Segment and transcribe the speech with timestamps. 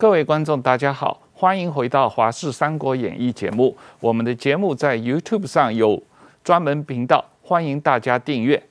[0.00, 3.76] 各位观众，大家好，欢迎回到《华视三国演义》节目。
[3.98, 6.00] 我们的节目在 YouTube 上有
[6.44, 8.62] 专门频道，欢迎大家订阅。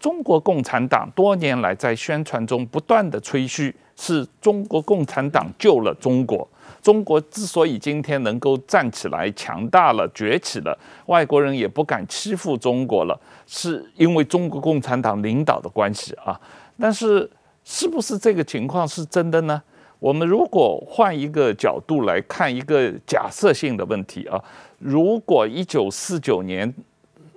[0.00, 6.48] 中国共产党多年来在宣传中不断的吹嘘，是中国共产党救了中国。
[6.82, 16.40] 中国之所以今天能够站起来、强大了、崛起了，外国人也不敢欺负中国了，是因为中国共产党领导的关系啊。
[16.76, 17.30] 但是，
[17.62, 19.62] 是不是这个情况是真的呢？
[19.98, 24.42] 我们如果换一个角度来看一个假设性的问题啊，
[24.78, 26.72] 如果一九四九年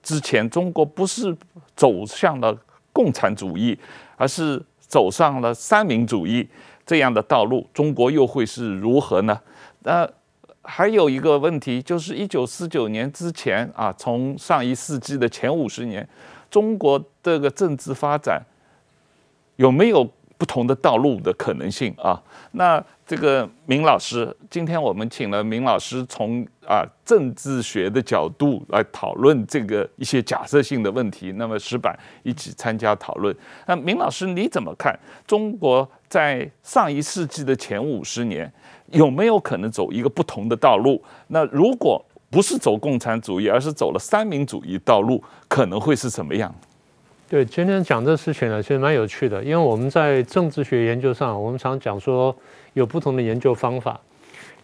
[0.04, 1.36] 之前中国不是
[1.76, 2.56] 走向了
[2.94, 3.78] 共产主义，
[4.16, 6.48] 而是走上了三民主义
[6.86, 9.40] 这样的道路，中国又会是如何呢？
[9.80, 10.08] 那
[10.64, 16.08] 还有一个问题就是，一九四九年之前啊，从上一世纪的前五十年，
[16.52, 18.40] 中国这个政治发展
[19.56, 20.08] 有没有
[20.42, 22.20] 不同的道路的可能性啊，
[22.54, 31.34] 那这个明老师，今天我们请了明老师从啊政治学的角度来讨论这个一些假设性的问题。
[31.34, 33.36] 那么石板一起参加讨论。
[33.68, 35.00] 那明老师你怎么看？
[35.28, 38.52] 中国在上一世纪的前五十年
[38.88, 41.00] 有没有可能走一个不同的道路？
[41.28, 46.52] 那如果不是走共产主义，而是走了三民主义道路，可能会是什么样？
[47.32, 52.36] 对，今天讲这事情呢，其实蛮有趣的，因为我们在政治学研究上，我们常讲说
[52.74, 53.98] 有不同的研究方法，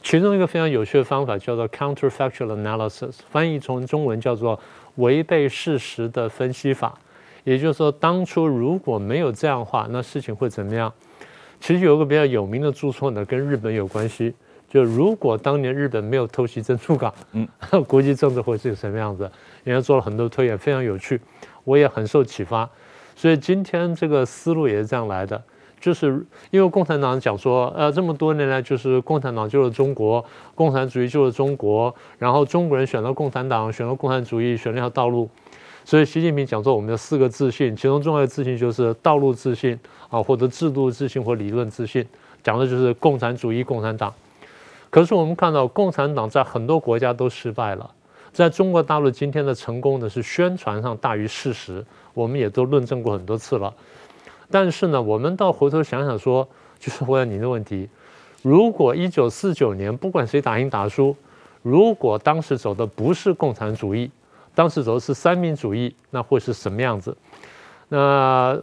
[0.03, 4.59] 其中一个非常有趣的方法叫做 counterfactual analysis，翻译成中文叫做
[4.95, 6.93] 违背事实的分析法。
[7.45, 10.91] 也就是说，当初如果没有这样的话，那事情会怎么样？
[11.61, 14.35] 其实有一个比较有名的著作呢，跟日本有关系，
[14.69, 17.47] 就如果当年日本没有偷袭珍珠港，嗯，
[17.87, 19.31] 国际政治会是什么样子？
[19.63, 21.21] 人家做了很多推演，非常有趣。
[21.67, 22.69] 我也很受启发，
[23.13, 25.43] 所以今天这个思路也是这样来的，
[25.81, 30.23] 就是因为共产党讲说，呃，这么多年来就是共产党救了中国，
[30.55, 35.29] 共产主义救了中国，然后中国人选了共产党，选了共产主义，选了条道路，
[35.83, 39.77] 所以习近平讲说我们的四个自信，其中重要的自信就是道路自信
[40.09, 42.07] 啊，或者制度自信或理论自信，
[42.41, 44.13] 讲的就是共产主义共产党。
[44.89, 47.91] 可是我们看到共产党在很多国家都失败了。
[48.37, 51.83] 在中国大陆今天的成功呢，是宣传上大于事实，
[52.13, 53.73] 我们也都论证过很多次了。
[54.51, 56.47] 但是呢，我们倒回头想想说，
[56.77, 57.89] 就是回答您的问题：
[58.43, 61.15] 如果一九四九年不管谁打赢打输，
[61.63, 64.11] 如果当时走的不是共产主义，
[64.53, 67.17] 当时走的是三民主义，那会是什么样子？
[67.89, 68.55] 那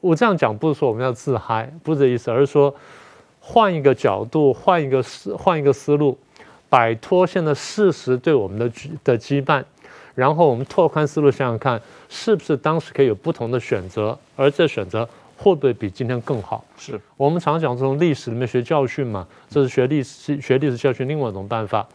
[0.00, 2.74] 我这样讲不是说我们要自嗨，不是这意思，而是说
[3.38, 6.18] 换一个角度，换一个思，换一个思路。
[6.70, 8.70] 摆脱现在事实对我们的
[9.04, 9.62] 的羁绊，
[10.14, 16.64] 然后我们拓宽思路，想想看，是不是当时可以有不同的选择，而这选择会不会比今天更好？
[16.78, 21.86] 是我们常讲从历史里面学教训嘛，这是学历史学历史教训另外一种办法。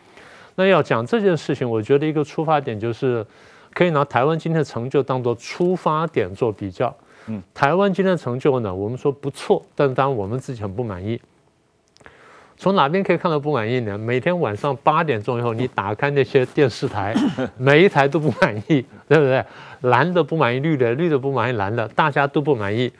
[0.55, 3.25] 那要讲这件事情，我觉得一个出发点就是
[3.73, 6.95] 可以拿台湾今天的成就当做出发点做比较。
[7.27, 11.19] 嗯，台湾今天的成就呢，我们说不错，但当然我们自己很不满意。
[12.57, 13.97] 从哪边可以看到不满意呢？
[13.97, 17.13] 每天晚上八点钟以后，你打开那些电视台，
[17.57, 19.43] 每一台都不满意，对不对？
[19.81, 22.91] 蓝的不满意绿的，绿的不满意蓝的，大家都不满意。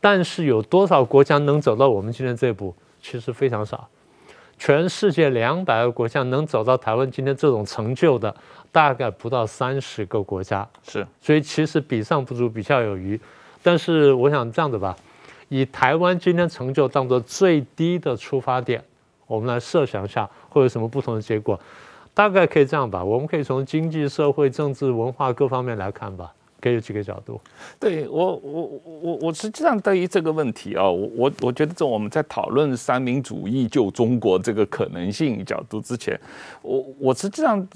[0.00, 2.74] 但是有多少国家能走到我们今天这一步？
[3.00, 3.88] 其实非常少。
[4.58, 8.34] 全世界两百个国家能走到台湾今天这种成就的，
[8.70, 10.68] 大概不到三十个国家。
[10.82, 13.18] 是，所以其实比上不足，比下有余。
[13.62, 14.94] 但是我想这样子吧，
[15.48, 18.82] 以台湾今天成就当做最低的出发点。
[19.26, 21.58] 我们来设想一下会有什么不同的结果，
[22.12, 23.02] 大概可以这样吧。
[23.02, 27.40] 我们可以从经济社会、政治、文化各方面来看吧，可以有几个角度。
[27.80, 36.18] 对我，我我我实际上对于这个问题啊，我我我觉得这我们在讨论三民主义救中国这个可能性角度之前，
[36.62, 37.66] 我我实际上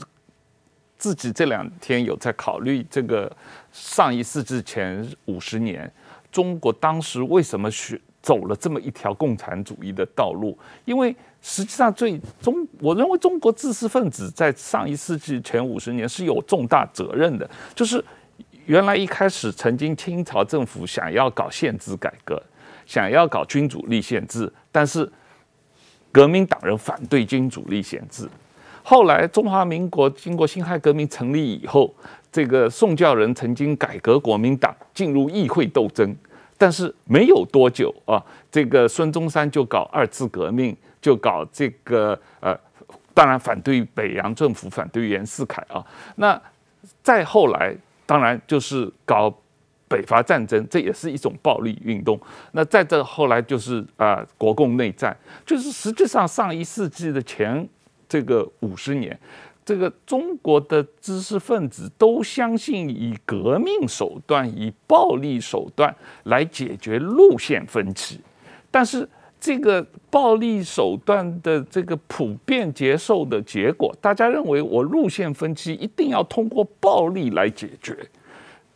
[0.97, 3.31] 自己这两天有在考虑这个
[3.72, 5.90] 上一世纪前五十年
[6.31, 17.49] 中国当时为什么选走了这么一条共产主义的道路，因为实际上最中，我认为中国知识分子在上一世纪前五十年是有重大责任的。
[17.75, 18.05] 就是
[18.67, 22.43] 原来一开始曾经清朝政府想要搞宪制改革，
[22.85, 25.11] 想要搞君主立宪制，但是
[26.11, 28.29] 革命党人反对君主立宪制。
[28.82, 31.94] 后来中华民国经过辛亥革命成立以后，
[32.32, 36.14] 这个宋教仁曾经改革国民党，进入议会斗争。
[36.56, 38.20] 但是没有多久啊，
[38.50, 42.58] 这个孙中山就搞二次革命，就搞这个呃，
[43.14, 45.84] 当然反对北洋政府，反对袁世凯啊。
[46.16, 46.40] 那
[47.02, 47.74] 再后来，
[48.06, 49.32] 当然就是搞
[49.88, 52.20] 北伐战争，这也是一种暴力运动。
[52.52, 55.16] 那再这后来就是啊、国共内战，
[55.46, 57.68] 就是实际上上一世纪的前
[58.08, 59.18] 这个五十年，
[59.64, 68.20] 这个中国的知识分子都相信以革命手段、以暴力手段来解决路线分歧，
[68.70, 69.08] 但是
[69.40, 77.96] 这个暴力手段的这个普遍接受的结果，大家认为我路线分歧一定要通过暴力来解决。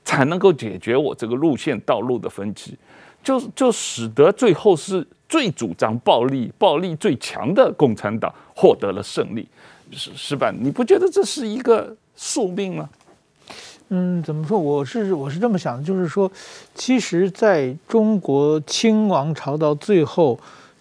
[0.05, 2.77] 才能够解决我这个路线道路的分歧，
[3.23, 9.47] 就就使得最后是最主张暴力、暴力最强的共产党获得了胜利。
[9.93, 12.91] 是矢板，你不觉得这是一个宿命吗？
[13.95, 14.59] 嗯，怎么说？
[14.59, 16.31] 我是我是这么想的，就是说，
[16.75, 20.39] 其实在中国清王朝到最后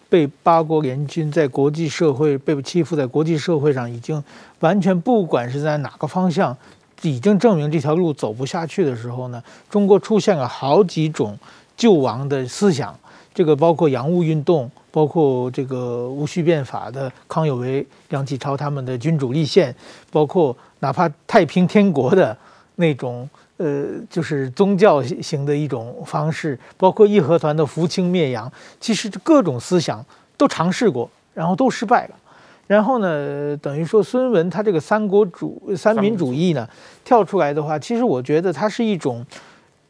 [0.08, 4.24] 被八国联军在国际社会被欺负，在国际社会上已经
[4.62, 6.56] 完全不管是在哪个方向。
[7.02, 11.38] 已经证明这条路走不下去的时候呢，中国出现了好几种
[11.76, 12.98] 救亡的思想，
[13.34, 19.76] 这个包括洋务运动，包括这个戊戌变法的康有为、梁启超他们的君主立宪，
[20.12, 22.38] 包括哪怕太平天国的
[22.82, 28.52] 那种呃，就是宗教型的一种方式，包括义和团的扶清灭洋，
[28.82, 30.06] 其实各种思想
[30.36, 32.16] 都尝试过，然后都失败了。
[32.68, 36.68] 然后呢，等于说孙文他这个三国主三民主义呢
[37.04, 39.26] 跳出来的话，其实我觉得它是一种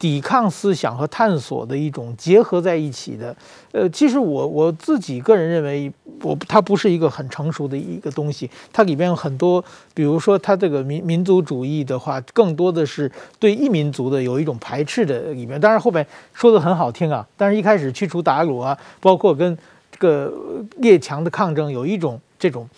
[0.02, 3.36] 抵抗思想和探索的一种结合在一起的。
[3.70, 8.50] 呃，其实我我自己个人认为，我它不是一个很成熟的一个东西。
[8.72, 9.64] 它里边有很多，
[9.94, 13.08] 比如说它这个民民族主义的话，更多的是
[13.38, 15.60] 对异民族的有一种排斥的里面。
[15.60, 16.04] 当然后边
[16.34, 19.56] 说的很好听啊，但是一开始驱除鞑虏啊，包括跟
[19.92, 20.34] 这个
[20.78, 22.20] 列强的抗争，有一种。
[22.42, 22.68] 这种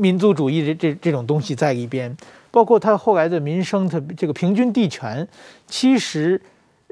[0.00, 2.12] 民族主义的这这种东西在里边，
[2.50, 5.28] 包括他后来的民生的这个平均地权，
[5.76, 6.40] 其实，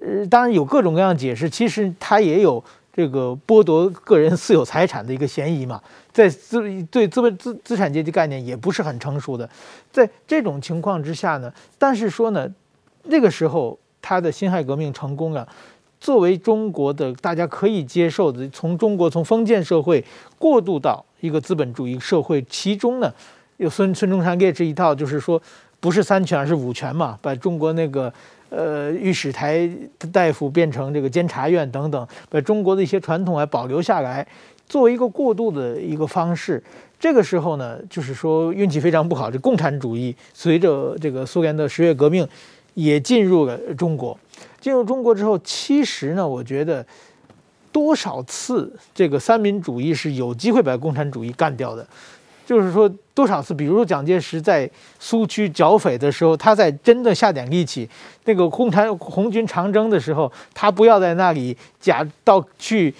[0.00, 2.62] 呃，当然有各种各样的解释，其实他也有
[2.92, 5.80] 这个剥夺个人私有财产的一个嫌疑嘛，
[6.12, 9.48] 在资对资本资资产阶级概念也不是很成熟的，
[9.92, 12.52] 在这种情况之下呢，但是说呢，
[13.04, 15.46] 那个时候他的辛亥革命成功了。
[16.00, 20.04] 作为中国的大家可以接受的，从中国从封建社会
[20.40, 23.14] 过渡到一个资本主义社会，其中呢，
[23.58, 25.40] 有孙孙中山列这一套，就是说
[25.78, 28.12] 不是三权而是五权嘛，把中国那个
[28.54, 29.66] 呃御史台
[30.12, 34.26] 大夫变成这个监察院等等，把中国的一些传统还保留下来，
[34.68, 36.62] 作为一个过渡的一个方式。
[37.00, 42.28] 这个时候呢，就是说运气非常不好，这共产主义随着这个苏联的十月革命
[42.74, 44.16] 也进入了中国。
[44.60, 46.86] 进入中国之后，其实呢，我觉得
[47.72, 51.84] 多少次这个三民主义是有机会把共产主义干掉的。
[52.46, 54.68] 就是说，多少次，比如说蒋介石在
[54.98, 57.88] 苏区剿匪的时候，他在真的下点力气，
[58.24, 62.92] 那个共产红军长征的时候，他不要在那里假到去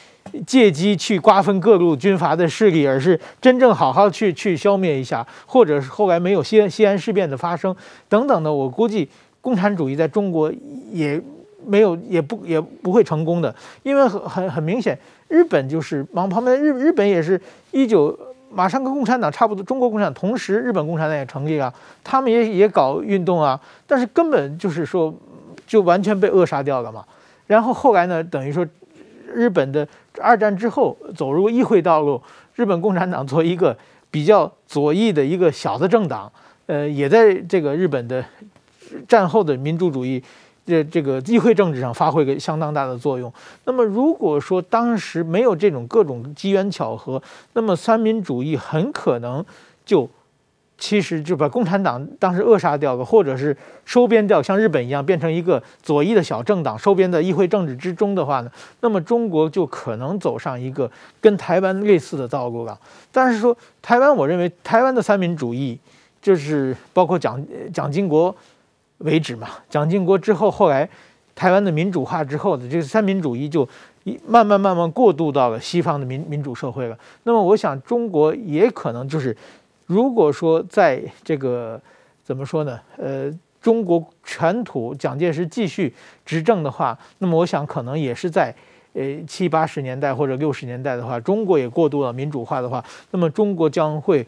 [0.47, 7.75] 借机去瓜分各路军阀的势力，而是真正好好去去消灭一下，或者是后来没有西安西安事变的发生
[8.09, 9.09] 等等的，我估计
[9.41, 10.53] 共产主义在中国
[10.93, 11.21] 也。
[11.65, 13.55] 没有，也不也不会成功的，
[13.85, 14.99] 因为很很很明显，
[15.29, 17.41] 日本就是往旁边，日日本也是
[17.71, 18.19] 一九，
[18.55, 21.73] 马上跟共产党差不多，中国共产党同时，日本共产党也成立了，
[22.05, 25.15] 他们也也搞运动啊，但是根本就是说，
[25.67, 27.05] 就完全被扼杀掉了嘛。
[27.47, 28.67] 然后后来呢，等于说，
[29.33, 29.87] 日本的
[30.21, 32.21] 二战之后走入议会道路，
[32.55, 33.77] 日本共产党作为一个
[34.11, 36.31] 比较左翼的一个小的政党，
[36.67, 38.25] 呃，也在这个日本的
[39.09, 40.23] 战后的民主主义。
[40.65, 43.33] 这这个议会政治上发挥个相当大的作用。
[43.65, 47.21] 那么，如果说当时没有这种各种机缘巧合，
[47.55, 49.45] 那么三民主义很可能
[49.85, 50.09] 就
[50.79, 58.51] 其实就把共产党当时扼杀掉了，或者是收编掉，像日本一样变成一个左翼的小政党，收编在议会政治之中的话呢，
[58.81, 60.91] 那么中国就可能走上一个
[61.21, 62.79] 跟台湾类似的道路了。
[63.11, 65.79] 但是说台湾，我认为台湾的三民主义
[66.21, 68.35] 就是包括蒋蒋经国。
[69.03, 70.89] 为止嘛，蒋经国之后，后来
[71.35, 73.69] 台湾的民主化之后的这个三民主义就
[74.05, 76.99] 一慢慢慢慢过渡到了西方的民民主社会了。
[77.25, 79.37] 那么我想，中国也可能就是，
[79.87, 81.81] 如果说在这个
[82.23, 82.79] 怎么说呢？
[82.97, 85.93] 呃，中国全土蒋介石继续
[86.25, 88.55] 执政的话，那么我想可能也是在
[88.93, 94.27] 呃七八十年代或者六十年代的话，中国也过渡了民主化的话，那么中国将会。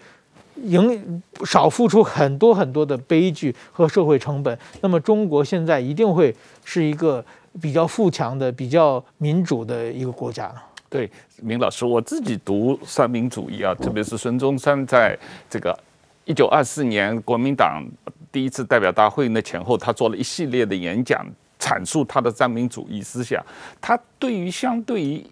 [0.62, 6.34] 赢少付出很多很多的悲剧和社会成本，那么中国现在一定会
[6.64, 7.24] 是一个
[7.60, 10.52] 比较富强的、比较民主的一个国家。
[10.88, 11.10] 对，
[11.42, 15.18] 明老师，我自己读三民主义啊，特别是孙中山在
[15.50, 15.76] 这个
[16.24, 17.84] 一九二四年国民党
[18.30, 21.26] 第一次代表大会那前后，他做了一系列的演讲。
[21.56, 23.42] 阐述他的三民主义思想。
[23.80, 25.24] 他对于相对于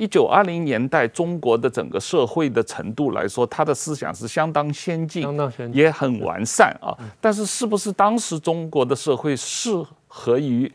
[0.00, 6.96] 一九二零年代中国的整个社会的程度来说，他的思想是相当先进，相当先进，也很完善啊。
[7.20, 9.70] 但是，是不是当时中国的社会适
[10.08, 10.72] 合于？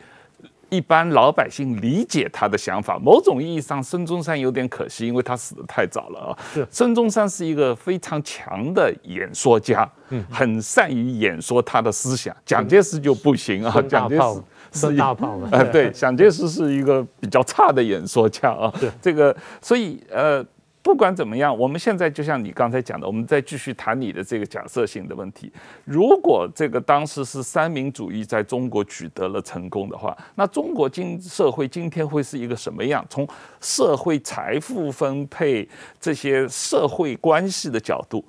[0.71, 6.37] 一般老百姓理解他的想法，某种意义上，孙中山有点可惜，因为他死得太早了啊。
[6.53, 12.35] 是，孙中山是一个非常强的演说家，嗯，很善于演说他的思想。
[12.43, 14.41] 蒋介石就不行啊，蒋介石
[14.91, 18.73] 是大炮嘛，呃，对，蒋介石是一个比较差的演说家啊。
[19.01, 20.45] 这个，所以呃。
[20.85, 25.51] 不管怎么样，我们现在就像你刚才讲的，我们再继续谈你的这个假设性的问题。
[25.83, 33.03] 如果这个当时是三民主义在中国取得了成功的话，那中国今社会今天会是一个什么样？
[33.09, 33.27] 从
[33.59, 35.67] 社会财富分配
[35.99, 38.23] 这些社会关系的角度，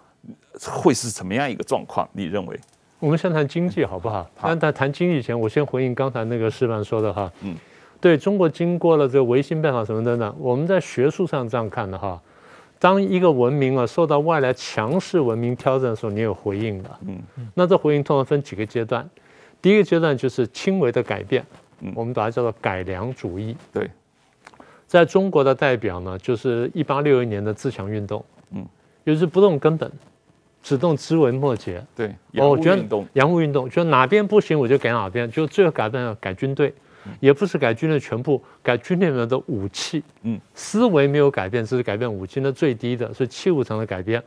[0.63, 2.09] 会是什么样一个状况？
[2.15, 2.59] 你认为？
[2.99, 4.23] 我们先谈经济好不好？
[4.37, 4.49] 好。
[4.49, 7.31] 但在谈经济前，我先回应刚才那个示范说的哈。
[7.43, 7.55] 嗯。
[8.01, 10.37] 对中国经过了这个维新变法什么等等？
[10.39, 12.21] 我们在学术上这样看的哈。
[12.79, 16.91] 当一个文明啊受到外来强势文明挑战的时候，你有回应的。
[17.07, 17.19] 嗯，
[17.55, 19.09] 那这回应通常分几个阶段。
[19.63, 21.45] 第一个阶段就是轻微的改变，
[21.95, 23.57] 我们把它叫做改良主义。
[23.73, 23.91] 对，
[24.87, 28.23] 在中国的代表呢，就是一八六一年的自强运动。
[28.51, 28.65] 嗯，
[29.05, 29.91] 也就是不动根本，
[30.67, 31.81] 只动枝微末节。
[31.95, 33.07] 对，洋务运动。
[33.13, 36.75] 洋务运动，就哪边不行我就改哪边，就最后改变了改军队。
[37.21, 44.21] 也不是改军队全部，改军队里面的武器，嗯，思维没有改变，只是改变武器的最低的，是器物上的改变。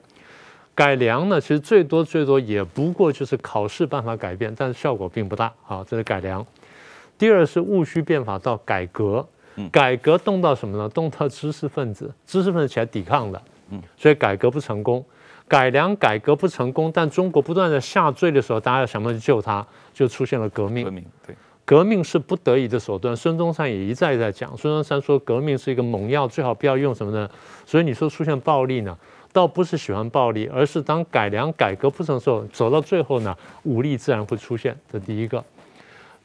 [0.74, 5.52] 改良呢，其实最多最多也不过就是考试办法改变，但是效果并不大。
[5.62, 6.46] 好，这是改良。
[7.18, 9.28] 第二是戊戌变法到改革，
[9.70, 10.88] 改革动到什么呢？
[10.88, 13.42] 动到知识分子，知识分子起来抵抗的，
[13.72, 15.04] 嗯，所以改革不成功。
[15.50, 20.86] 改良改革不成功，但中国不断的下坠的时候，大家要想办法去救它，就出现了革命。
[20.86, 21.36] 革命，对。
[21.66, 24.58] 革命是不得已的手段，孙中山也一再在讲。
[24.58, 27.30] 孙中山说，革命是一个猛药，最好不要用什么呢？
[27.64, 28.98] 所以你说出现暴力呢，
[29.32, 34.76] 倒不是喜欢暴力，而是当改良改革不成的时候，走到最后呢，武力自然会出现。
[34.92, 35.44] 这第一个，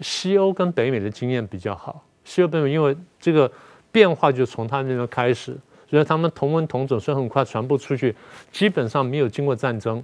[0.01, 2.03] 西欧跟北美的经验比较好。
[2.25, 3.51] 西欧北美因为这个
[3.93, 5.55] 变化就从他们那边开始，
[5.95, 8.13] 所以他们同文同种，所以很快传播出去，
[8.51, 10.03] 基本上没有经过战争。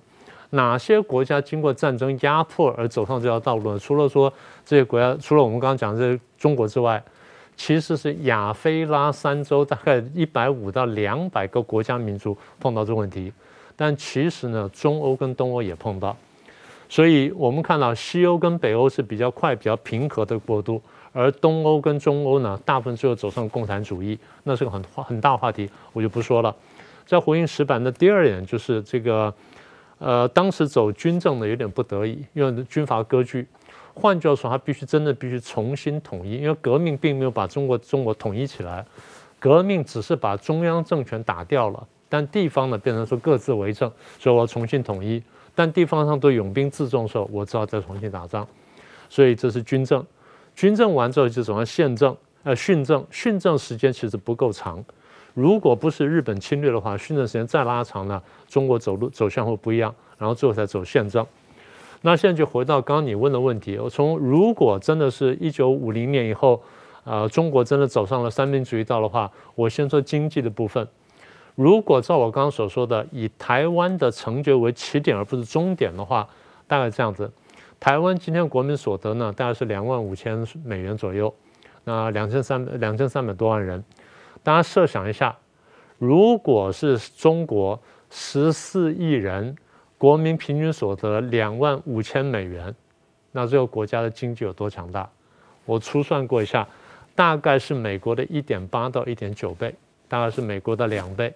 [0.51, 3.79] 哪些国家经过战争压迫而走上这条道路呢？
[3.81, 4.33] 除了说
[4.65, 7.03] 这些国家，除了我们刚刚讲的这中国之外，
[7.57, 13.33] 其实是亚非拉三洲大概一百五到两百个国家民族碰到这个问题。
[13.75, 16.17] 但其实呢，中欧跟东欧也碰到，
[16.89, 20.81] 所以我们看到西欧跟北欧是比较快、比较平和的过渡，
[21.13, 26.55] 而东欧跟中欧呢，大部分最后走上共产主义，那是个很很大话题，我就不说了。
[27.07, 29.33] 在回应石板的第二点就是这个。
[30.03, 33.47] 呃，当时走军政的有点不得已，因为军阀割据。
[33.93, 38.83] 换句话说，他必须真的必须重新统一，因为革命并没有把中国中国统一起来，
[39.39, 45.23] 革命只是把中央政权打掉了，但地方呢变成说各自为政，所以我要重新统一。
[45.55, 48.49] 但地方上都拥兵自重的时候，我只好再重新打仗。
[49.11, 50.03] 所以这是军政，
[50.61, 54.85] 军政完之后就走向宪政，呃，训政，训政时间其实不够长。
[55.33, 61.27] 如果不是日本侵略的话，训政时间再拉长呢，中国走路走向会不一样，然后最后才走宪政。
[62.03, 66.63] 那现在就回到刚刚你问的问题，我从如果真的是一九五零年以后，
[67.05, 70.87] 呃，中国真的走上了三民主义道的话，我先说经济的部分。
[71.55, 76.29] 如果照我刚刚所说的，以台湾的成就为起点而不是终点的话，
[76.67, 77.33] 大概这样子。
[77.81, 81.35] 台湾今天国民所得呢，大概是两万五千美元左右，
[81.83, 83.83] 那两千三两千三百多万人。
[84.43, 85.35] 大家设想一下，
[85.99, 89.57] 如果是中国十四亿人，
[89.97, 92.75] 国民平均所得两万五千美元，
[93.33, 95.09] 那这个国家的经济有多强大？
[95.65, 96.69] 我粗算过一下，
[97.15, 99.75] 大概是美国的一点八到一点九倍，
[100.07, 101.33] 大概是美国的两倍。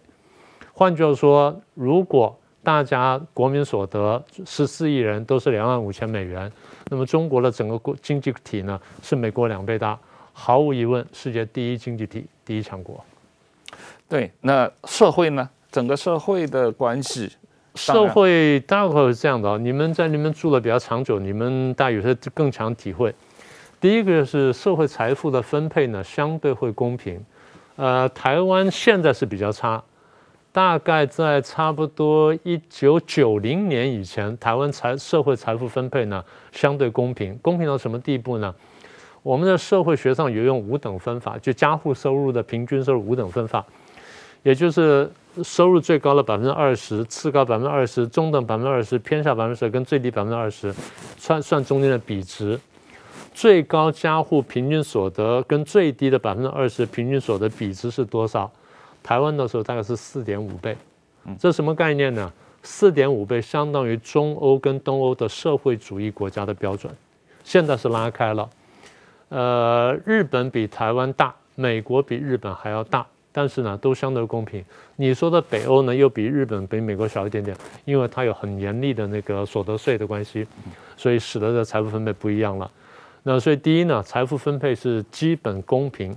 [0.74, 6.50] 换句话说，如果大家国民所得十四亿人都是两万五千美元，
[6.90, 9.98] 那么中国的整个国经济体呢，是美国两倍大。
[10.32, 13.04] 毫无疑问，世界第一经济体，第一强国。
[14.08, 15.48] 对，那社会呢？
[15.70, 17.30] 整个社会的关系，
[17.74, 19.56] 社会大概是这样的啊。
[19.56, 23.14] 你们在你们住的比较长久，你们大概有些更强体会。
[23.80, 27.20] 第一个是社会财富的分配呢，相对会公平。
[27.76, 29.82] 呃，台湾现在是比较差，
[30.54, 38.54] 大概在差不多一九九零年以前，台湾财社会财富分配呢相对公平，公平到什么地步呢？
[39.24, 43.66] 我们的社会学上有用五等分法，就家户收入的平均收入五等分法，
[44.44, 45.10] 也就是
[45.42, 50.72] 收入最高的百分之二十，次高百分之二十，中等百分之二十，偏下百分之十，跟最低百分之二十，
[51.18, 52.56] 算算中间的比值。
[53.32, 58.48] 最高家户平均所得跟最低的百分之二十平均所得比值是多少？
[59.04, 60.76] 台湾的时候大概是四点五倍，
[61.38, 62.32] 这什么概念呢？
[62.62, 66.92] 四点五倍相当于中欧跟东欧的社会主义国家的标准，
[67.44, 68.50] 现在是拉开了。
[69.28, 73.06] 呃，日本比台湾大，美国比日本还要大。
[73.36, 74.64] 但是呢，都相对公平。
[74.94, 80.46] 你说的北欧呢，又比日本、比美国小一点点，因为它有很严厉的那个所得税的关系，
[80.96, 82.70] 所以使得这财富分配不一样了。
[83.24, 86.14] 那所以第一呢，财富分配是基本公平；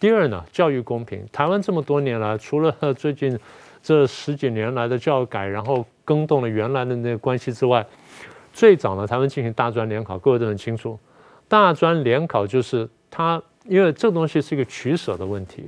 [0.00, 1.22] 第二呢，教育公平。
[1.30, 3.38] 台湾这么多年来，除了最近
[3.82, 7.86] 这十几年来的教改，然后更动了原来的那个关系之外，
[8.50, 10.98] 最早呢，台湾进行大专联考，各位都很清楚，
[11.46, 15.64] 大专联考就是它，因为这东西是一个取舍的问题。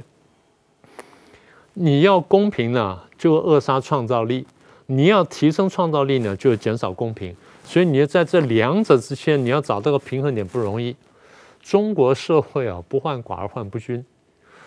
[1.74, 4.46] 你要公平呢，就扼杀创造力；
[4.86, 7.36] 你要提升创造力呢，就减少公平。
[7.64, 10.96] 所以你要在这两者之间，你要找到个平衡点不容易。
[11.60, 14.04] 中国社会啊，不患寡而患不均，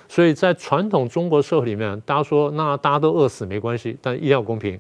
[0.08, 4.80] 所以在传统中国社会里面，大家说那大家都饿死没关系，但一定要公平。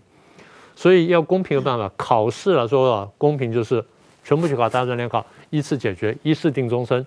[0.75, 3.83] 所以要公平的办法，考试来说啊，公平就是
[4.23, 7.05] 全部去考大专联考，依次解决，一次定终身。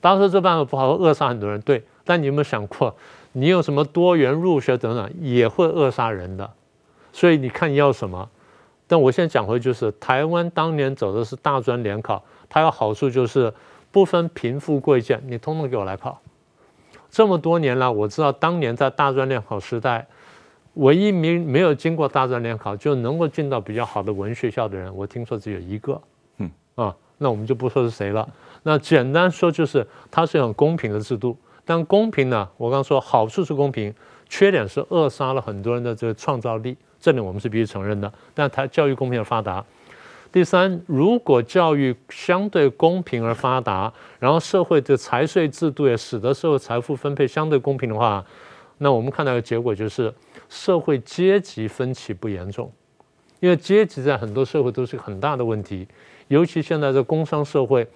[0.00, 1.60] 大家说这办法不好，扼杀很多人。
[1.62, 2.94] 对，但你有没有想过？
[3.32, 6.48] 你有什么多元入学等等，也会扼杀人的，
[7.12, 8.28] 所以你看你要什么？
[8.86, 13.52] 但我现在讲回就是，台湾当年走的是大专联考，它有好处就是
[13.90, 16.20] 不分贫富贵贱，你通通给我来考。
[17.10, 20.06] 这么多年来，我知道当年在大专联考时代，
[20.74, 26.00] 唯一没没有经过大专联考就能够进到比较好的文学校的人，我听说只有一个。
[26.36, 28.28] 嗯啊，那我们就不说是谁了。
[28.62, 31.36] 那简单说就是，它是很公平的制度。
[31.64, 32.48] 但公平呢？
[32.56, 33.92] 我刚刚说好处是公平，
[34.28, 38.10] 缺点是扼杀了很多人的这个创造力，这点我们是必须承认的。
[38.34, 39.64] 但它教育公平而发达。
[40.30, 48.24] 第三，如果教育相对公平而发达，然后社会的财税制度也使得社会财富分配相对公平的话，
[48.76, 50.12] 那我们看到的结果就是
[50.48, 52.70] 社会阶级分歧不严重，
[53.40, 55.88] 因为阶级在很多社会都是很大的问题，
[56.28, 57.86] 尤其现在这工商社会，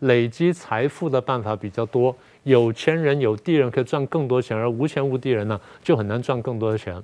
[0.00, 2.14] 累积财富的办法比较多。
[2.42, 7.02] 有钱人、有地人可以赚更多钱，而无钱无地人呢，就很难赚更多的钱。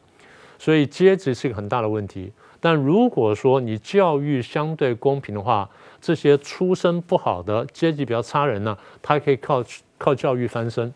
[0.59, 2.31] 所以阶级是一个很大的问题。
[2.65, 5.69] 但如果说你教育相对公平的话，
[6.01, 9.63] 这些出身不好的阶级比较差人呢，他可以靠
[9.99, 10.91] 靠教育翻身。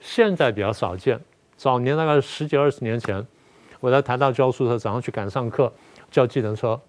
[0.00, 1.20] 现在比较少见，
[1.58, 3.22] 早年大概十几二十年前，
[3.80, 5.70] 我在台大教书的时候，早上去赶上课，
[6.10, 6.80] 叫计程车。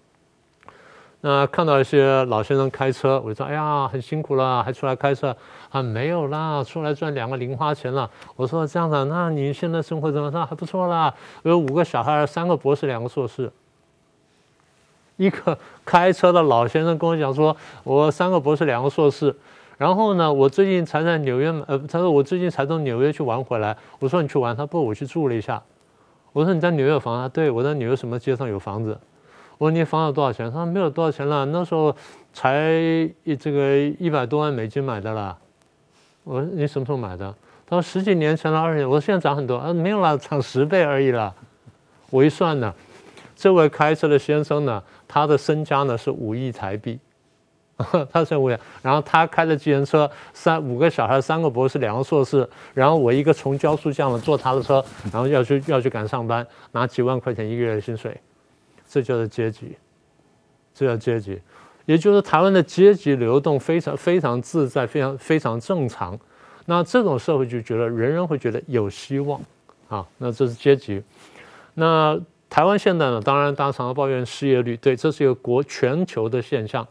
[1.20, 5.36] 那看到一些老先生开车，我就说：“哎呀，很辛苦了，还出来开车
[5.68, 5.82] 啊？
[5.82, 10.46] 没有啦，出来赚两个零花钱了。”我说：“这样子，那你现在生活怎么样？
[10.46, 13.52] 还不错啦，有五个小孩，三个博士，两个硕士。”
[15.16, 19.34] 一个开车的老先生跟我讲说：“我三个博士，两个硕士。
[19.78, 23.76] 然后呢，我最近才在纽约，呃，他说我最近才从纽约去玩回来。
[23.98, 25.62] 我说你去玩，他不，我去住了一下。
[26.32, 27.28] 我说你在纽约有房啊？
[27.28, 28.98] 对，我在纽约什么街上有房子。”
[29.58, 30.50] 我说你房有多少钱？
[30.50, 31.94] 他说没有多少钱了，那时候
[32.34, 32.70] 才
[33.40, 35.34] 这个一百多万美金买的了。
[36.24, 37.34] 我说你什么时候买的？
[37.66, 38.86] 他说十几年前了，二十年。
[38.86, 41.34] 我说现在涨很多，啊没有了，涨十倍而已了。
[42.10, 42.74] 我一算呢，
[43.36, 46.98] 这位开车的先生呢，他的身家呢是五亿台币，
[48.10, 48.56] 他是五亿。
[48.82, 52.48] 然后他开的计程车，三五个小孩，三个博士，两个硕士。
[52.72, 58.18] 然后我一个从教书匠的坐他的车，然后要去要去赶上班，拿几万块钱一个月的薪水。
[58.88, 59.76] 这叫做阶级，
[60.72, 61.38] 这叫阶级，
[61.84, 66.18] 也就是台湾的阶级流动非常非常自在，非常非常正常。
[66.64, 69.40] 那这种社会就觉得人人会觉得有希望
[69.88, 70.06] 啊。
[70.18, 71.02] 那这是阶级。
[71.74, 72.18] 那
[72.48, 73.20] 台湾现在呢？
[73.20, 76.86] 当然，大家常常抱怨失业率，对，这是一个国全球的现象。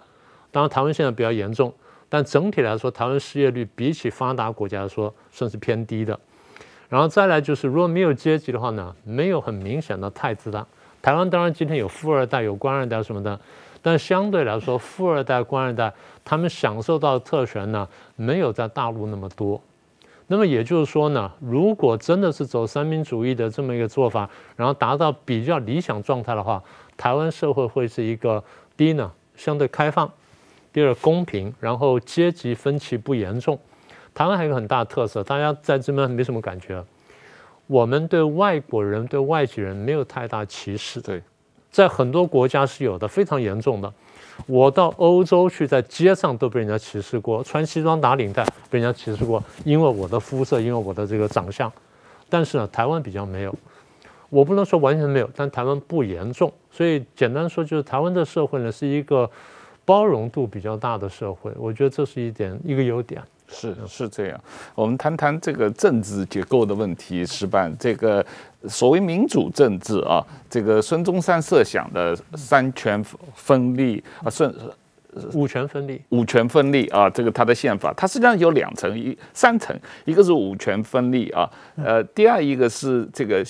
[0.52, 1.74] 当然，台湾现在比较严重，
[2.08, 6.20] 但整体来说，台湾失业率比起发达国家来说，算是偏低的。
[6.88, 10.68] 然后再来就是，如果没有阶级的话呢，没有很明显的太子党。
[11.02, 13.39] 台湾当然今天有富二代、有官二代什么的，
[13.82, 15.91] 但相对来说，富二代、官二代
[16.24, 19.60] 他们享受到的特权呢，没有在大陆那么多。
[20.28, 26.62] 那么也就是说呢，如果真的是走三民主义的这么一个做法，然后达到比较理想状态的话，
[26.98, 28.44] 台湾社会会是一个
[28.76, 30.08] 第一呢，相对开放；
[30.74, 33.60] 第二公平，然后阶级分歧不严重。
[34.16, 36.84] 台湾还有一个很大的特色，大家在这边没什么感觉。
[37.68, 41.22] 我们对外国人、对外籍人没有太大歧视，对，
[41.70, 43.94] 在很多国家是有的，非常严重的。
[44.48, 51.71] 我到欧洲去，在街上都被人家歧视过，穿西装打领带被人家歧视过，因为我的肤色，因为我的这个长相。
[52.30, 53.56] 但是呢，台湾比较没有，
[54.30, 56.52] 我不能说完全没有，但台湾不严重。
[56.71, 59.30] 所以简单说，就是台湾的社会呢是一个
[59.86, 63.21] 包容度比较大的社会，我觉得这是一点一个优点。
[63.47, 64.41] 是是这样，
[64.73, 67.25] 我们谈谈这个政治结构的问题。
[67.25, 68.25] 矢板，这个
[68.67, 73.03] 所谓民主政治啊，这个孙中山设想的三权
[73.36, 74.53] 分立啊，顺
[75.34, 83.43] 五权分立，五权分立啊，这个他的宪法，它实际上有两层一三层，一个是五权分立啊，呃，第二一个是这个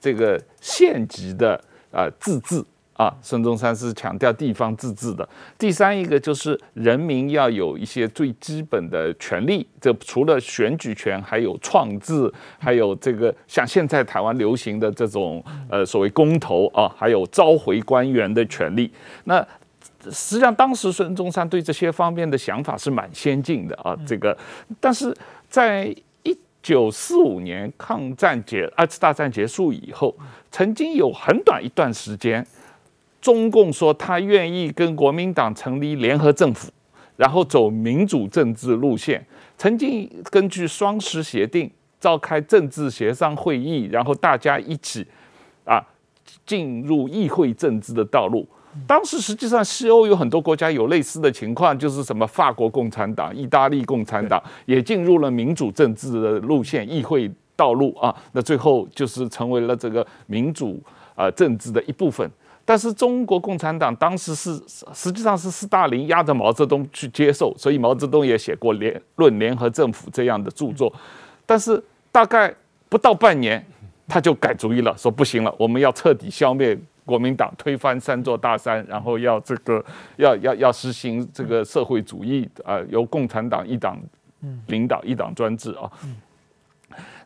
[0.00, 1.54] 这个县级的
[1.90, 2.62] 啊、呃、自治。
[2.96, 5.28] 啊，孙中山是强调地方自治的。
[5.58, 18.90] 第三一个就是人民要有一些最基本的权利，这除了选举权，还有创制，还有这个像现在台湾流行的这种呃所谓公投啊，还有召回官员的权利。
[19.24, 19.46] 那
[20.04, 23.94] 实际上当时孙中山对这些方面的想法是蛮先进的啊。
[24.06, 24.34] 这个，
[24.80, 25.14] 但是
[25.50, 30.16] 在一九四五年抗战结二次大战结束以后，
[30.50, 32.46] 曾经有很短一段时间。
[33.26, 36.70] 中共说他愿意跟国民党成立联合政府，
[37.16, 39.26] 然后走民主政治路线。
[39.58, 45.04] 曾经根据双十协定召开政治协商会议，然后大家一起
[45.64, 45.84] 啊
[46.46, 48.46] 进入议会政治的道路。
[48.86, 58.14] 当时实际上西欧有很多国家有类似的情况，就是什么法国共产党、意大利共产党也进入了民主政治的路线、议会道路啊。
[58.30, 60.80] 那最后就是成为了这个民主
[61.16, 62.30] 啊政治的一部分。
[62.68, 64.60] 但是中国共产党当时是
[64.92, 70.92] 实际上是斯大林压着毛泽东去接受，所以毛泽东也写过《联论联合政府》这样的著作。
[71.46, 72.52] 但是大概
[72.88, 73.64] 不到半年，
[74.08, 79.84] 他就改主意了，说不行了，我们要彻底消灭国民党，推翻三座大山，然后要这个
[80.16, 83.96] 要要要实行这个社会主义啊，由共产党一党
[84.66, 85.88] 领导，一党专制啊。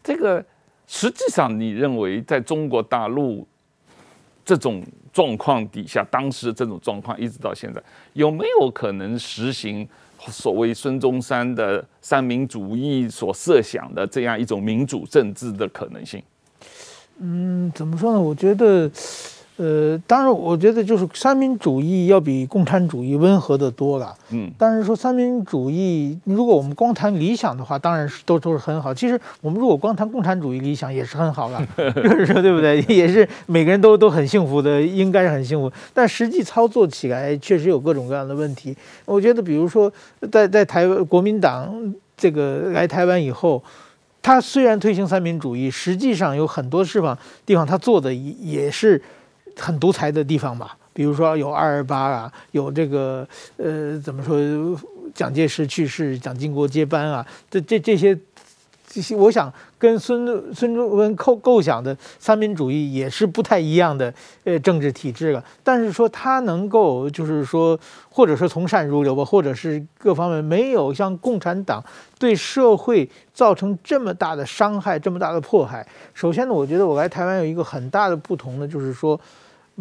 [0.04, 0.44] 这个
[0.86, 3.48] 实际上，你认为在中国大陆
[4.44, 4.84] 这种？
[5.12, 9.88] 状况底下，当时这种状况一直到现在，有没有可能实行
[10.28, 16.22] 所谓孙中山的三民主义所设想的这样一种民主政治的可能性？
[17.18, 18.20] 嗯，怎么说呢？
[18.20, 18.90] 我觉得。
[19.60, 24.16] 呃，当然，我觉得就是三民主义要比共产主义温和的多了。
[24.30, 28.94] 嗯，但是说三民主义，如果我们光谈理想的话，当然是都都是很好。
[28.94, 32.80] 其实我们如果光谈共产主义理想也是很好了， 就是说对不对？
[32.88, 35.70] 也是每个人都都很幸福的，应该是很幸福。
[35.92, 38.74] 但实际操作起来确实有各种各样的问题。
[39.04, 39.92] 我觉得，比如说
[40.32, 41.70] 在在台湾国民党
[42.16, 43.62] 这个来台湾以后，
[44.22, 49.02] 他虽然推行三民主义，实际上有很多地方地方他做的也也是。
[49.60, 53.26] 很独裁的地方吧，比如说有二二八啊，有这个
[53.58, 54.80] 呃，怎么说，
[55.14, 58.18] 蒋介石去世，蒋经国接班啊，这这这些
[58.88, 64.12] 这些，我想跟孙孙中山构构想的三民主义也是不太一样的
[64.44, 65.44] 呃政治体制了。
[65.62, 71.84] 但是说他能够就是说，或者说从善如流吧，或者是各方面没有像共产党
[72.18, 75.86] 对社会造成这么大的伤害，这么大的迫害。
[76.14, 79.20] 首先呢，我觉得我来台湾有一个很大的不同呢，就是说。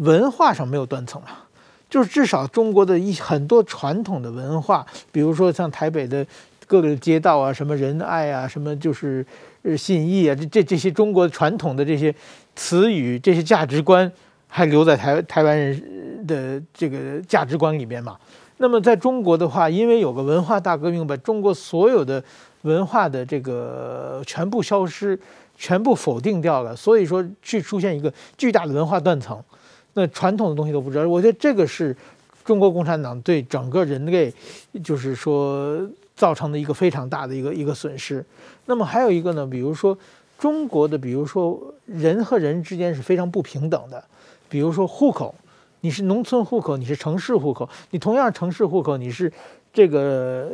[0.00, 1.46] 文化上没有断层啊，
[1.88, 6.26] 就是至少中国的一很多传统的文化，比如说像台北的
[6.66, 9.24] 各个街道啊，什么仁爱啊，什么就是
[9.62, 12.14] 呃信义啊，这这这些中国传统的这些
[12.54, 14.10] 词语、这些价值观，
[14.46, 18.16] 还留在台台湾人的这个价值观里面嘛。
[18.58, 22.22] 那么在中国的话，因为有个文化大革命，把中国所有的
[22.62, 25.18] 文化的这个全部消失、
[25.56, 29.42] 全部否定掉了，所以说去出现一个巨大的文化断层。
[30.00, 31.94] 那传统的东西都不知道，我觉得这个是
[32.42, 34.32] 中国共产党对整个人类，
[34.82, 35.78] 就是说
[36.16, 38.24] 造成的一个非常大的一个一个损失。
[38.64, 39.96] 那么还有一个呢，比如说
[40.38, 44.02] 中国的，比如说人和人之间是非常不平等的。
[44.48, 45.34] 比如说户口，
[45.82, 49.30] 你是农村户口，你是城市户口，你同样城市户口，你是
[49.70, 50.50] 这个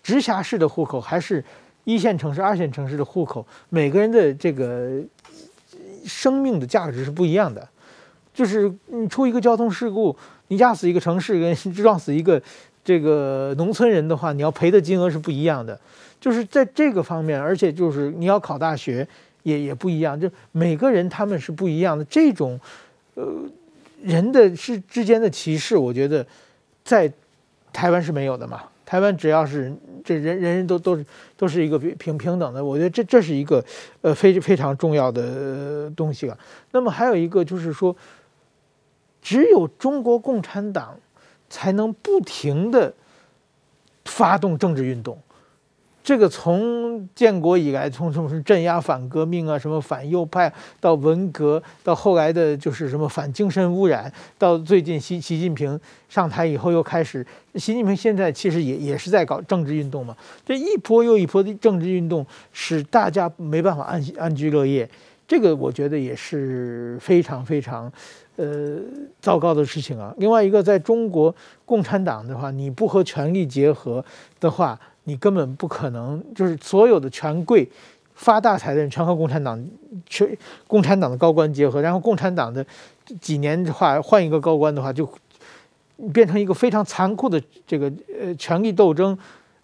[0.00, 1.44] 直辖市的户口，还是
[1.82, 5.02] 一线城市、二线城市的户口，每个人的这个
[6.04, 7.68] 生命的价值是不一样的。
[8.36, 10.14] 就是你出一个交通事故，
[10.48, 12.40] 你压死一个城市跟 撞死一个
[12.84, 15.80] 这个农村人的话，你要赔的金额是不一样的。
[16.20, 19.08] 就是在这个方面，而且就是你要考大学
[19.42, 22.04] 也也不一样，就每个人他们是不一样的。
[22.04, 22.60] 这种
[23.14, 23.26] 呃
[24.02, 26.26] 人的是之间的歧视，我觉得
[26.84, 27.10] 在
[27.72, 28.64] 台湾是没有的嘛。
[28.84, 31.06] 台湾只要是这人人人都都是
[31.38, 33.64] 都是一个平平等的，我觉得这这是一个
[34.02, 36.38] 呃非非常重要的东西了。
[36.72, 37.96] 那么还有一个就是说。
[39.26, 40.96] 只有中国共产党
[41.50, 42.94] 才能不停地
[44.04, 45.18] 发动政治运动，
[46.04, 55.76] 这个从建国以来，从什么镇压反革命啊，什么反右派，到文革，到后来的就是什么反精神污染，到最近习习近平
[56.08, 60.16] 上台以后又开始，习近平现在其实也也是在搞政治运动嘛。
[60.44, 64.88] 这一波又一波的政治运动，使大家没办法安安居乐业，
[65.26, 67.92] 这个我觉得也是非常非常，
[68.36, 68.78] 呃，
[69.20, 70.14] 糟糕的事情啊。
[70.18, 71.34] 另外一个，在中国
[71.64, 74.04] 共产党的话，你不和权力结合
[74.40, 74.78] 的话。
[75.08, 77.64] 你根本不可能，就是所有的权贵
[78.14, 79.64] 发大财的人全和共产党、
[80.04, 80.36] 全
[80.66, 82.66] 共产党的高官结合，然后共产党的
[83.20, 85.08] 几年的话换一个高官的话，就
[86.12, 87.86] 变成一个非常残酷的这个
[88.20, 89.16] 呃权力斗争。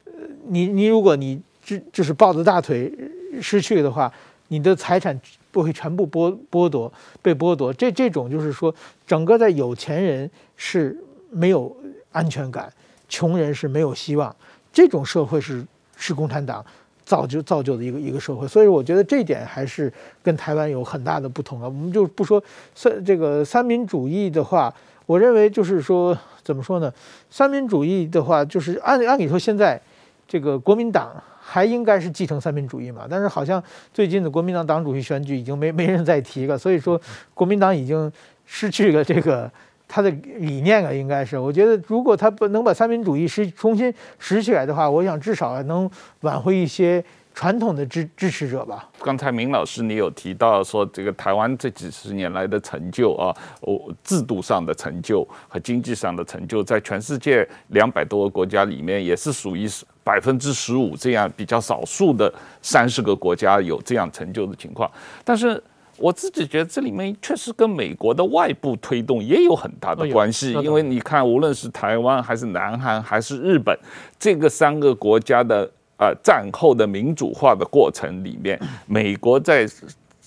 [0.04, 0.12] 呃，
[0.46, 2.96] 你你如果你就就是抱着大腿
[3.40, 4.12] 失去的话，
[4.46, 5.20] 你的财产
[5.52, 7.72] 不会全部剥剥夺被剥夺。
[7.72, 8.74] 这这种就是说，
[9.06, 10.98] 整个在有钱人是
[11.30, 11.74] 没有
[12.10, 12.72] 安全感，
[13.08, 14.34] 穷人是没有希望。
[14.72, 15.64] 这种社会是
[15.96, 16.64] 是共产党
[17.04, 21.66] 造就造就的一个一个社会，所以我觉得这一点还是跟台湾有很大的不同啊。
[21.66, 22.42] 我们就不说
[22.74, 24.72] 三这个三民主义的话，
[25.04, 26.90] 我认为就是说怎么说呢？
[27.28, 29.78] 三民主义的话，就是按按理说现在
[30.26, 33.62] 这个国民党还应该是继承三民主义嘛，但是好像
[33.92, 36.98] 最近的国民党党主席选举已经没没人再提了，所以说
[37.34, 38.10] 国民党已经
[38.46, 39.50] 失去了这个。
[39.94, 48.88] 他的理念了，应该是我觉得，如果他不能把三民主义拾重新拾起来的话，我想至少能挽回一些传统的支支持者吧。
[49.02, 59.68] 刚才明老师你有提到说，这个台湾这几十年来的成就啊，哦，制度上的成就和经济上的成就，在全世界两百多个国家里面，也是属于
[60.04, 64.90] 百分之十五这样比较少数的三十个国家有这样成就的情况，
[65.24, 65.62] 但是。
[65.98, 73.78] 我自己觉得这里面确实跟美国的外部推动也有很大的关系，因为你看，无论是台湾还是南韩还是日本，
[74.18, 79.68] 这个三个国家的呃战后的民主化的过程里面，美国在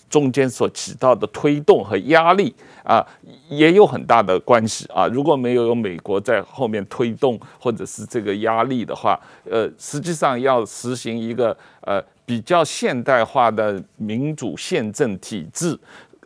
[0.09, 3.05] 中间所起到的推动和压力啊，
[3.49, 5.07] 也有很大的关系啊。
[5.07, 12.03] 如果没有有美国在后面推动或者是这个压力的话，呃，实际上要实行一个呃。
[12.27, 15.77] 比较现代化的民主宪政体制，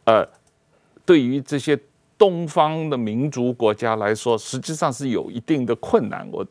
[0.05, 0.25] 呃，
[1.05, 1.77] 对于这些
[2.17, 6.25] 东方的民族国家来说，实际上是有一定的困难。
[6.31, 6.45] 我，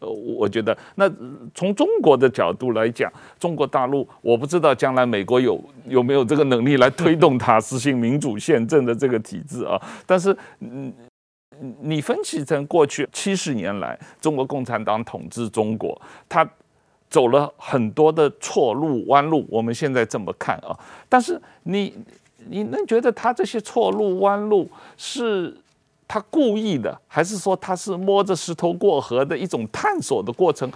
[0.00, 1.10] 呃，我觉得，那
[1.54, 9.80] 从中国的角度来讲，中国大陆，我不知道将来美国有有没有这个能力来推动它实行民主宪政的这个体制啊。
[10.04, 10.92] 但是，嗯，
[11.80, 16.48] 你分析成过去七十年来，中国共产党统治中国，它。
[17.10, 20.70] 走了很多的错路弯路，我们现在这么看啊。
[21.08, 21.92] 但是你
[22.48, 25.52] 你能觉得他这些错路弯路是
[26.12, 30.68] 他故意的，还是说他是摸着石头过河的一种探索的过程，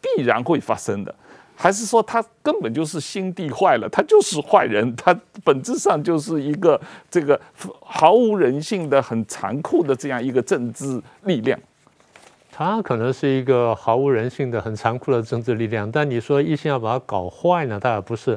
[0.00, 1.14] 必然会发生的？
[1.54, 7.40] 还是说他根本就是心地坏了，他就是坏人，他本质上就是一个这个
[7.80, 11.56] 毫无人性的、很残酷的这样一个政治力量？
[12.50, 17.78] 他可能是一个毫无人性的、很残酷的政治力量，但你说一心要把它搞坏呢？
[17.78, 18.36] 当然不是。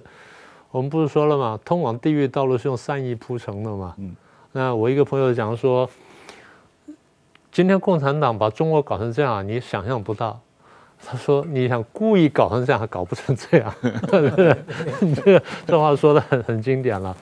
[0.70, 1.60] 我们不是说了吗？
[1.66, 3.96] 通往地狱道路是用善意铺成的嘛。
[3.98, 4.16] 嗯。
[4.52, 5.90] 那我一个朋友讲说，
[7.54, 10.38] 今天共产党把中国搞成这样，你想象不到。
[11.06, 13.74] 他说，你想故意搞成这样，还搞不成这样。
[14.08, 14.22] 这
[15.32, 17.16] 个这话说的很很经典了。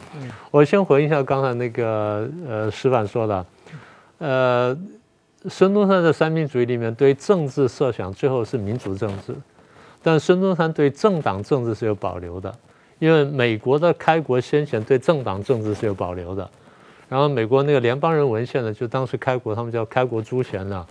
[0.49, 3.45] 我先回应一下刚才那个呃石板说的，
[4.17, 4.77] 呃。
[5.49, 9.33] 孙中山的三民主义里面对政治设想最后是民主政治，
[10.03, 12.55] 但孙中山对政党政治是有保留的，
[12.99, 16.47] 因为美国的开国先贤对政党政治是有保留的。
[17.12, 20.88] 然后美国那个联邦人文献呢，就当时开国他们叫开国诸贤呢，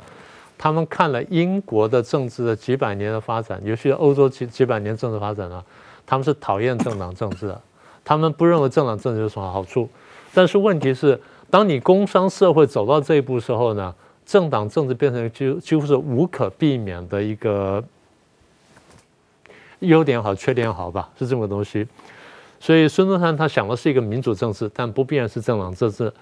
[0.59, 5.65] 他们看了英国的政治的几百年的发展，尤其是欧洲几几百年政治发展呢，
[6.05, 7.59] 他们是讨厌政党政治的，
[8.05, 9.89] 他们不认为政党政治有什么好处。
[10.35, 13.95] 但是问题是，当你工商社会走到这一步时候呢？
[14.27, 17.83] 政党政治变成几几乎是无可避免的一个
[19.81, 21.85] 优点好，缺点好吧，是这么个东西。
[22.61, 26.13] 所以孙中山他想的是一个民主政治，但不必然是政党政治。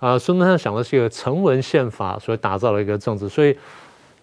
[0.00, 3.28] 啊，孙中山想的是一个成文宪法所打造的一个政治。
[3.28, 3.56] 所以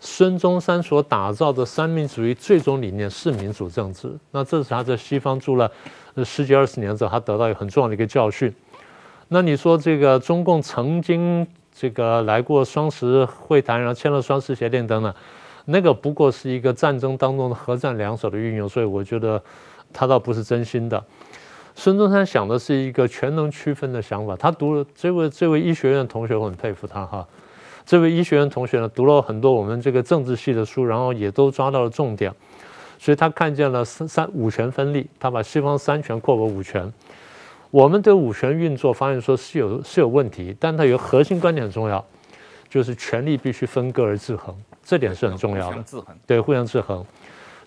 [0.02, 4.12] 孙中山所打造的三民主义最终理念是民主政治。
[4.32, 5.72] 那这是他在西方住了
[6.26, 8.54] 十几二十年之后，他得到一个很重要的一个教训。
[9.30, 11.48] 那你说这个中共曾经？
[11.74, 15.12] 这个来过双十会谈，然后签了双十协定等等，
[15.66, 19.42] 那个不过是一个战争当中的核战两手的运用，所以我觉得
[19.94, 21.02] 他倒不是真心的。
[21.84, 24.36] 孙中山想的是一个全能区分的想法。
[24.36, 27.28] 他读了这位这位医学院同学，我很佩服他哈。
[27.84, 32.32] 这位医学院同学呢，读了很多我们这个政治系的书，然后也都抓到了重点。
[33.00, 36.88] 所以他看见了三三五权分立，他把西方三权扩为五权。
[37.72, 42.06] 我们对五权运作发现说是有是有问题，但它有个核心观点很重要，
[42.70, 45.66] 就是权力必须分割而制衡，这点是很重要的。
[45.70, 46.16] 互相制衡。
[46.28, 47.04] 对，互相制衡。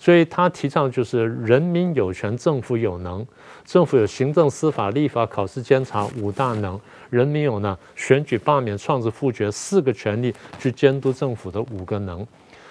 [0.05, 3.27] 所以他提倡就是人民有权，政府有能。
[3.65, 12.27] 政府有行政、司法、立法、考试、监察五大能，人民有呢选举、罢免、创制、复决四个权利去监督政府的五个能。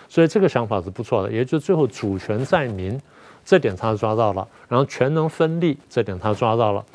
[0.07, 3.01] 所以这个想法是不错的，也就最后主权在民
[3.43, 6.85] 这点他抓到了，然后权能分立这点他抓到了。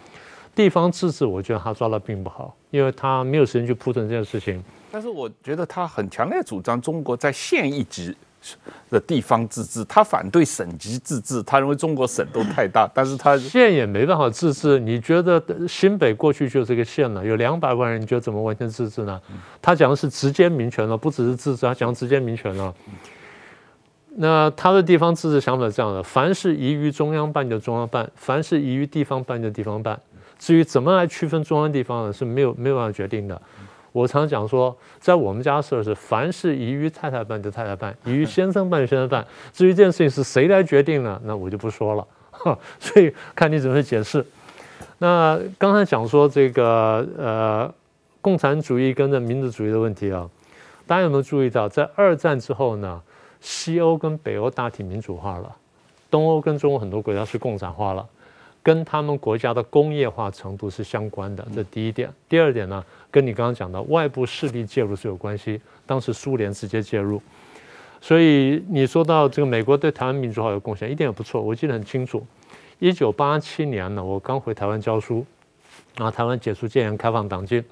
[0.55, 4.63] 地方自治，我觉得他抓的并不好，因为他没有时间去铺陈这件事情。
[4.93, 8.17] 但是我觉得他很强烈主张中国在县一级
[8.91, 14.79] 的地方自治，他反对省级自治，他认为中国省都太大，但是他县也没办法自治。
[14.79, 19.21] 你觉得新北过去就是一个县了，有两百万人，你觉得怎么完全自治呢？
[19.61, 22.75] 他讲的是直接民权了，不只是自治，他讲直接民权了。
[24.21, 29.99] 那他的地方自治想法是这样的：凡是宜于中央办就中央办，凡是宜于地方办就地方办。
[30.39, 32.13] 至于怎么来区分中央地方呢？
[32.13, 33.41] 是没有没有办法决定的。
[33.99, 39.27] 我常讲说，在我们家事儿是凡是宜于太太办就太太办，宜于先生办就先生办。
[39.53, 41.21] 至于这件事情是谁来决定呢？
[41.25, 42.07] 那我就不说了。
[42.79, 44.25] 所以看你怎么解释。
[44.99, 47.75] 那刚才讲说这个呃，
[48.21, 50.29] 共产主义跟着民族主义的问题啊，
[50.87, 53.03] 大家有没有注意到，在二战之后呢，
[53.41, 55.57] 西欧跟北欧大体民主化了，
[56.09, 58.07] 东欧跟中欧很多国家是共产化了，
[58.69, 61.43] 跟他们国家的工业化程度是相关的。
[61.55, 62.13] 这第一点。
[62.29, 62.85] 第二点呢？
[63.11, 67.19] 跟你刚刚讲的外部势力介入是有关系，当时苏联直接介入，
[67.99, 71.41] 所以你说到这个美国对台湾民主化有贡献，一点也不错。
[71.41, 72.23] 我记得很清楚，
[72.79, 75.25] 一九八七年呢，我刚回台湾教书，
[75.97, 77.65] 然后台湾解除戒严，开放党禁，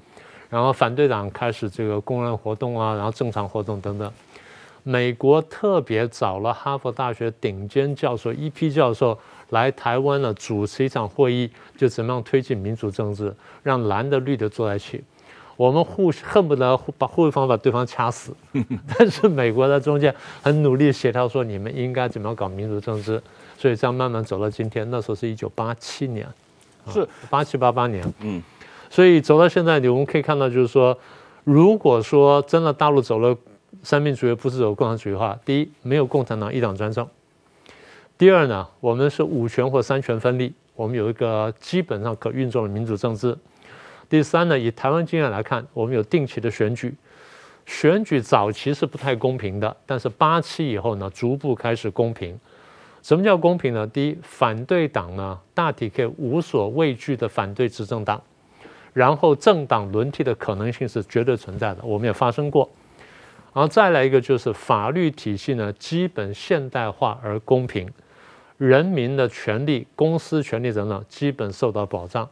[0.48, 4.10] 然后反对党开始这个公然活动啊，然后正常活动等等。
[4.82, 9.18] 美国特别找了哈佛大学顶尖教授一批教授
[9.50, 15.02] 来台湾呢，主持一场会议，就怎么样推进民主政治，让蓝的绿的坐在一起。
[15.56, 18.30] 我们互恨不得把互方把对方掐死，
[18.98, 23.22] 但是美国在中间很努力协调，说你们应该怎么样搞民主政治，
[23.56, 24.86] 所以这样慢慢走到今天。
[24.90, 26.28] 那时候是一九八七年，
[26.88, 27.08] 是。
[27.30, 28.42] 八七八八年，嗯，
[28.90, 30.94] 所以走到现在，你我们可以看到，就是说，
[31.44, 33.34] 如果说真的大陆走了
[33.82, 37.02] 三民主义，不是走共产主义的话，第一，没有共产党一党专政；
[38.18, 43.36] 第二呢，我们是五权或三权分立，我们有一个基本上可运作的民主政治。
[44.08, 46.94] 第三呢，以台湾经验来看，我们有定期的选举，
[47.66, 52.38] 选举早期是不太公平的，但是八七以后呢，逐步开始公平。
[53.02, 53.86] 什么叫公平呢？
[53.86, 58.18] 第一，反对党呢，大体可以无所畏惧的反对执政党，
[58.94, 62.66] 然后政党轮替的可能性是绝对存在的，我们也发生过。
[63.52, 67.88] 然后再来一个就是法律体系呢，基本现代化而公平，
[68.58, 72.28] 人民的权利、公司权利等等，基本受到保障。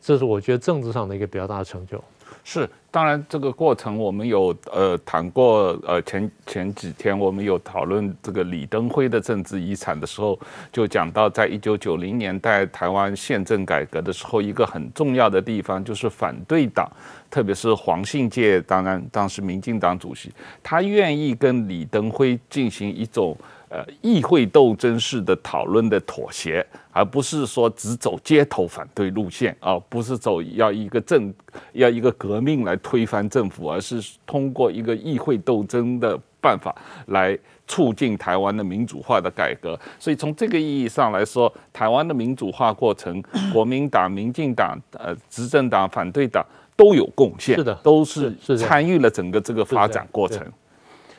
[0.00, 2.02] 这是我觉得政治上的一个比较大的成就。
[2.44, 10.38] 是，当然这个过程我们有呃谈过，呃前前几天我们有讨论这个李登辉的政治遗产的时候，
[10.72, 16.90] 就讲到在一九九零年代台湾宪政改革的时候，一个很重要的地方就是反对党，
[17.30, 23.36] 特别是黄信介，当然当时民进党主席，他愿意跟李登辉进行一种。
[23.70, 31.32] 呃，议会斗争式的讨论的妥协，而不是说只走街头反对路线啊，不是走要一个政
[31.72, 36.74] 要一个革命来推翻政府，而是通过一个议会斗争的办法
[37.08, 39.78] 来促进台湾的民主化的改革。
[39.98, 46.42] 所以从这个意义上来说，台湾的民主化过程， 国民党、民进党、呃执政党、反对党
[46.74, 50.42] 都有贡献，是的，都是参与了整个这个发展过程。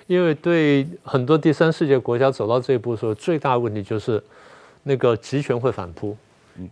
[0.10, 4.22] 因为对很多第三世界国家走到这一步的时候，最大的问题就是
[4.82, 6.17] 那个集权会反扑，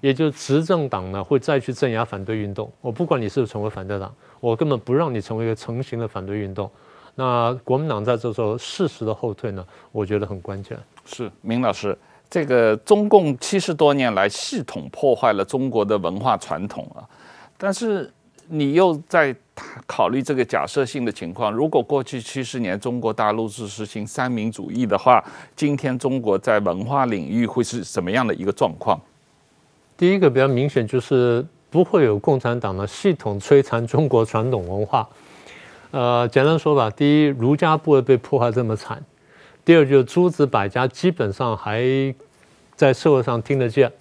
[0.01, 2.67] 也就执政党呢会再去镇压反对运动。
[2.81, 6.67] 我不管你是不是成为反对党，我根本不让你成为一个成型的反对运动。
[7.13, 10.75] 那国民党在这时候适时的后退呢，我觉得很关键。
[11.05, 11.95] 是，明老师，
[12.27, 17.05] 这个中共七十多年来系统破坏了中国的文化传统啊，
[17.55, 18.11] 但是。
[18.49, 19.35] 你又在
[19.85, 25.23] 考虑这个假设性的情况，如果过去七十年中国大陆是实行三民主义的话，
[25.55, 28.99] 今天中国在文化领域会是什么样的一个状况？
[29.97, 35.07] 第一个比较明显就是不会有共产党的系统摧残中国传统文化。
[35.91, 38.97] 呃，简单说吧，第一，儒家不会被破坏这么惨；
[39.65, 41.81] 第二，就是诸子百家基本上还
[42.75, 43.91] 在社会上听得见。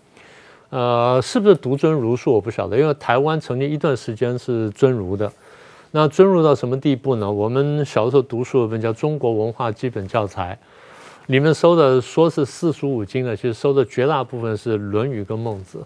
[0.68, 5.32] 呃，是不是独尊儒术我不晓得，因为台湾曾经一段时间是尊儒的。
[5.92, 7.30] 那尊儒到什么地步呢？
[7.30, 10.58] 我们小时候读书有本叫《中国文化基本教材》，
[11.32, 15.78] 里面收的说是四书五经的，其实收的绝大部分是《论语》跟《孟子》，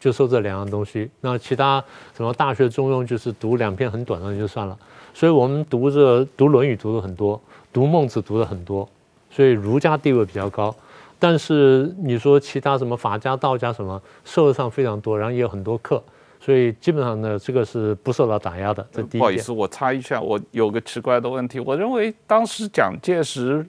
[0.00, 1.08] 就收这两样东西。
[1.20, 1.82] 那其他
[2.16, 4.76] 什么《大学》《中庸》就是读两篇很短的就算了。
[5.14, 7.40] 所以我们读这读《论语》读的很多，
[7.72, 8.88] 读《孟子》读的很多，
[9.30, 10.74] 所以儒家地位比较高。
[11.18, 16.02] 但是你说其他什么法家、道家什么，社会上非常多，然后也有很多课。
[16.44, 18.84] 所以基本上呢，这个是不受到打压的。
[18.90, 19.18] 这第一点。
[19.20, 21.60] 不好意思，我插一下，我有个奇怪的问题。
[21.60, 23.64] 我认为当时蒋介石，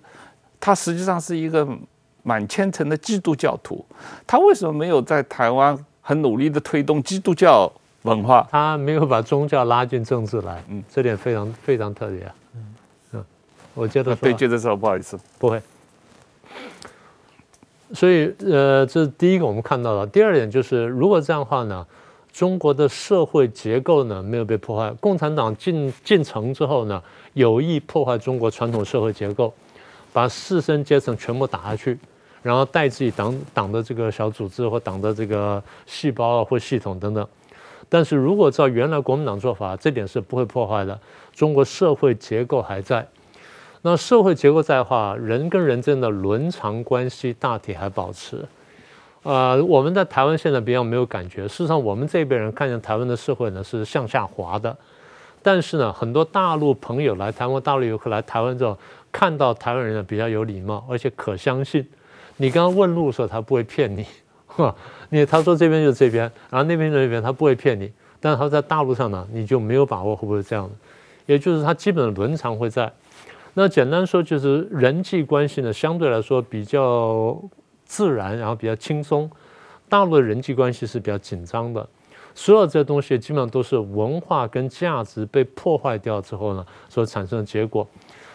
[0.59, 1.67] 他实际上是一个
[2.23, 3.85] 满虔诚的基督教徒，
[4.25, 7.71] 他为什么没有在台湾很努力的推动基督教
[8.01, 8.47] 文化？
[8.49, 12.35] 他没有把宗教拉进政治来，嗯，这点非常非常特别啊。
[12.55, 12.75] 嗯
[13.11, 13.25] 嗯，
[13.75, 15.61] 我觉得对，接着说，不好意思，不会。
[17.93, 20.07] 所以呃，这是第一个我们看到的。
[20.07, 21.85] 第二点就是，如果这样的话呢？
[22.33, 27.01] 中国的社会结构呢，没有被破坏，共产党进进城之后呢，
[27.33, 29.53] 有意破坏中国传统社会结构，
[30.11, 31.97] 把士绅阶层全部打下去，
[32.41, 37.25] 然后代自己党党的这个小组织或党的这个细胞啊或系统等等。
[37.87, 40.99] 但是如果照原来国民党做法，这点是不会破坏的。
[41.31, 43.07] 中国社会结构还在，
[43.83, 48.43] 那社会结构在的话，人跟人之间的伦常关系大体还保持。
[49.23, 51.47] 呃，我们在台湾现在比较没有感觉。
[51.47, 54.75] 事实上，我们这边人看见台湾的社会呢是向下滑的。
[55.41, 58.77] 但是呢，很多大陆朋友来台湾，大陆游客来台湾之后，
[59.11, 61.85] 看到台湾人呢比较有礼貌，而且可相信。
[62.37, 64.05] 你刚刚问路的时候，他不会骗你，
[64.47, 64.75] 哈，
[65.09, 67.91] 你他说这边就是这边，然后那边就那边，他不会骗你。
[68.19, 70.69] 但是他在大陆上呢，你就没有把握会不会这样。
[71.25, 72.91] 也就是他基本的伦常会在。
[73.53, 77.41] 那简单说，就是人际关系呢，相对来说比较。
[77.93, 79.29] 自然，然后比较轻松。
[79.87, 81.87] 大陆的人际关系是比较紧张的，
[82.33, 87.87] 所有这些东西基本上都是文化跟价值被破坏掉之后呢，所产生的结果。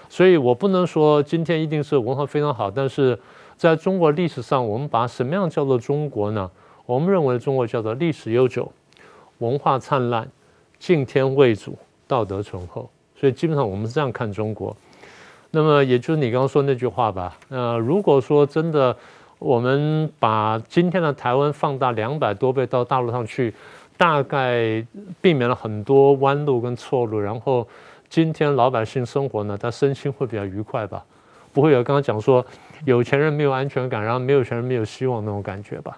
[0.08, 3.18] 所以我不能说今天一定是文化非常好，但是
[3.56, 6.48] 在中国历史上，我们把什么样叫做中国呢？
[6.86, 8.70] 我们认为中国叫做历史悠久、
[9.38, 10.30] 文化灿烂、
[10.78, 12.88] 敬天畏祖、道德醇厚。
[13.18, 14.76] 所以基本上我们是这样看中国。
[15.50, 17.36] 那么也就是你刚刚说那句话吧。
[17.48, 18.96] 呃，如果说真的。
[19.38, 23.54] 我们把今天的台湾放大两百多倍到大陆上去，
[23.96, 24.84] 大概
[25.20, 27.66] 避免了很多弯路跟错路，然后
[28.08, 31.04] 今天老百姓生活呢，他身心会比较愉快吧，
[31.52, 32.44] 不会有刚刚讲说
[32.84, 35.96] 有钱人没有安全感，然后没有钱人没有希望那种感觉吧？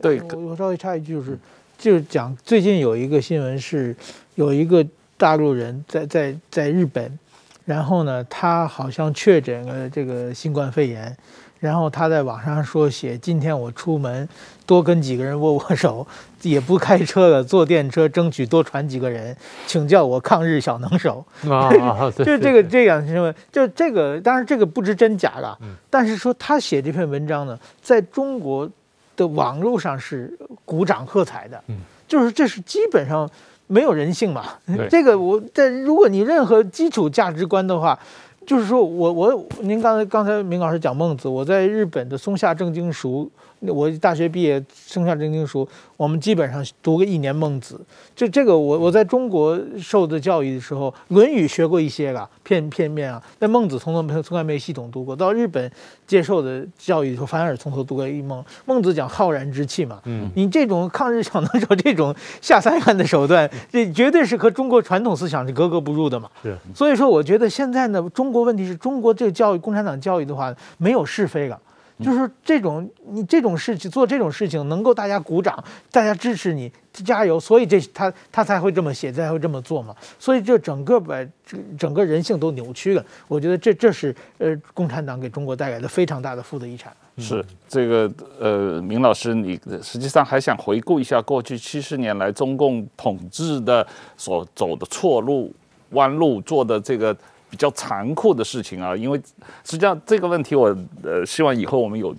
[0.00, 1.38] 对，我我稍微插一句，就是
[1.76, 3.94] 就是讲最近有一个新闻是
[4.34, 4.84] 有一个
[5.18, 7.18] 大陆人在在在日本，
[7.66, 11.14] 然后呢，他好像确诊了这个新冠肺炎。
[11.58, 14.28] 然后他在网上说写，今天我出门
[14.64, 16.06] 多跟几个人握握手，
[16.42, 19.36] 也不开车了，坐电车，争取多传几个人，
[19.66, 21.24] 请叫我抗日小能手。
[21.50, 21.68] 啊，
[22.16, 25.58] 就这个这样新闻，就这个当然这个不知真假了。
[25.90, 28.70] 但是说他写这篇文章呢，在中国
[29.16, 31.60] 的网络上是鼓掌喝彩的。
[32.06, 33.28] 就是这是基本上
[33.66, 34.44] 没有人性嘛。
[34.88, 37.98] 这个我在如果你任何基础价值观的话。
[38.48, 43.30] 就是说我我您刚才刚才明老师讲孟子，我在日本的松下正经塾。
[43.60, 47.80] 我大学毕业，剩下正经书，我们基本上读个一年孟子。
[48.14, 55.16] 这这个我我在中国受的教育的时候，《论语》学过一些了片片面啊，但孟子从头没从来没系统读过。
[55.16, 55.70] 到日本
[56.06, 58.44] 接受的教育的时候，反而从头读过一孟。
[58.64, 66.28] 孟子讲浩然之气嘛，嗯，你这种抗日小能手这种下三滥的手段，这绝对是和中国传统思想是格格不入的嘛。
[66.42, 71.58] 是，所以说我觉得现在呢，中国问题是中国这个教育，共产党教育的话，没有是非了。
[72.00, 79.94] 就是这种你这种事情做这种事情能够大家鼓掌，大家支持你加油，所以这他他才会这么写，才会这么做嘛。
[80.18, 83.04] 所以这整个把这整个人性都扭曲了。
[83.26, 86.94] 我觉得这这是呃共产党给中国带来的非常大的负的遗产。
[87.18, 93.84] 是这个呃，明老师，你实际上还想回顾一下过去七十年来中共统治的
[94.16, 95.52] 所走的错路、
[95.90, 97.16] 弯路，做的这个。
[97.50, 99.18] 比较残酷的事情啊，因为
[99.64, 100.66] 实际上这个问题我
[101.02, 102.14] 呃希望以后我们有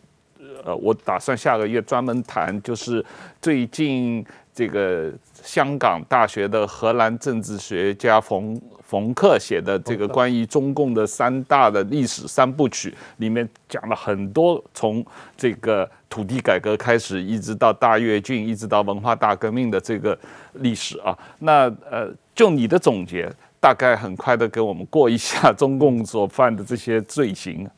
[0.63, 3.05] 呃我打算下个月专门谈，就是
[3.41, 5.11] 最近这个
[5.43, 15.05] 香港大学的荷兰政治学家冯冯克写的这个关于中共的三大的历史三部曲，里面讲了很多从
[15.37, 20.17] 这个土地改革开始，一直到大跃进，一直到文化大革命的这个
[20.53, 21.15] 历史啊。
[21.37, 23.31] 那呃就你的总结。
[23.59, 27.69] 大概很快的给我们过一下中共所犯的这些罪行。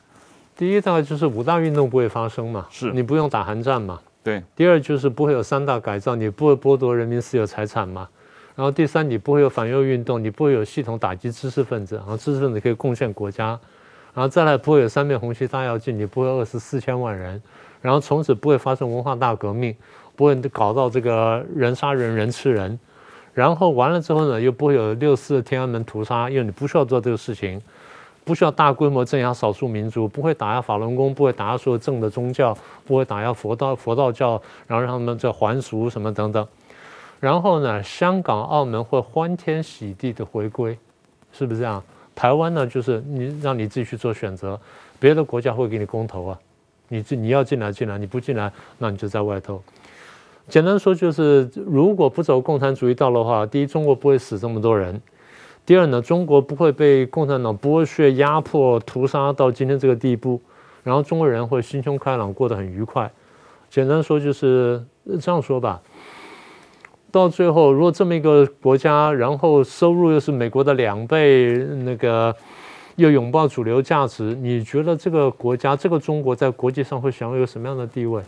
[0.56, 4.00] 第一，大概就是五大运动不会发生嘛，是你不用打寒战嘛。
[4.22, 4.42] 对。
[4.54, 8.08] 第二，就是不会有三大改造，你不会剥夺人民私有财产嘛。
[8.54, 13.58] 然后第三，你不会有反右运动，你不会有系统打击知识分子，然后知识分子可以贡献国家。
[14.14, 17.42] 然后再来不会有三面红旗大跃进，你不会饿死四千万人，
[17.80, 19.74] 然后从此不会发生文化大革命，
[20.14, 22.78] 不会搞到这个人杀人人吃人，
[23.34, 27.60] 然后完了之后呢，又不会有六四天安门屠杀，因为你不需要做这个事情。
[28.24, 32.56] 不需要大规模镇压少数民族，不会打压法轮功，不会打压所有正的宗教，
[32.86, 36.46] 不会打压佛道佛道教，然后让他们这还俗什么等等。
[37.18, 40.78] 然后呢，香港、澳门会欢天喜地的回归，
[41.32, 41.82] 是不是这样？
[42.14, 44.56] 台湾呢，就是你让你自己去做选择，
[45.00, 46.38] 别的国家会给你公投啊，
[46.86, 49.60] 你你要进来进来，你不进来，那你就在外头。
[50.48, 55.00] 简单说就是，如果不走共产主义道路的话，第一，中国不会死这么多人。
[55.64, 60.40] 第二呢，中国不会被共产党剥削、压迫、屠杀到今天这个地步，
[60.82, 63.10] 然后中国人会心胸开朗，过得很愉快。
[63.70, 64.84] 简单说就是
[65.20, 65.80] 这样说吧。
[67.12, 72.34] 到最后，如果这么一个国家，然后收入又是美国的两倍，那个
[72.96, 78.20] 又拥抱主流价值，你觉得这个国家、这个中国在国际上会享有什么样的地位？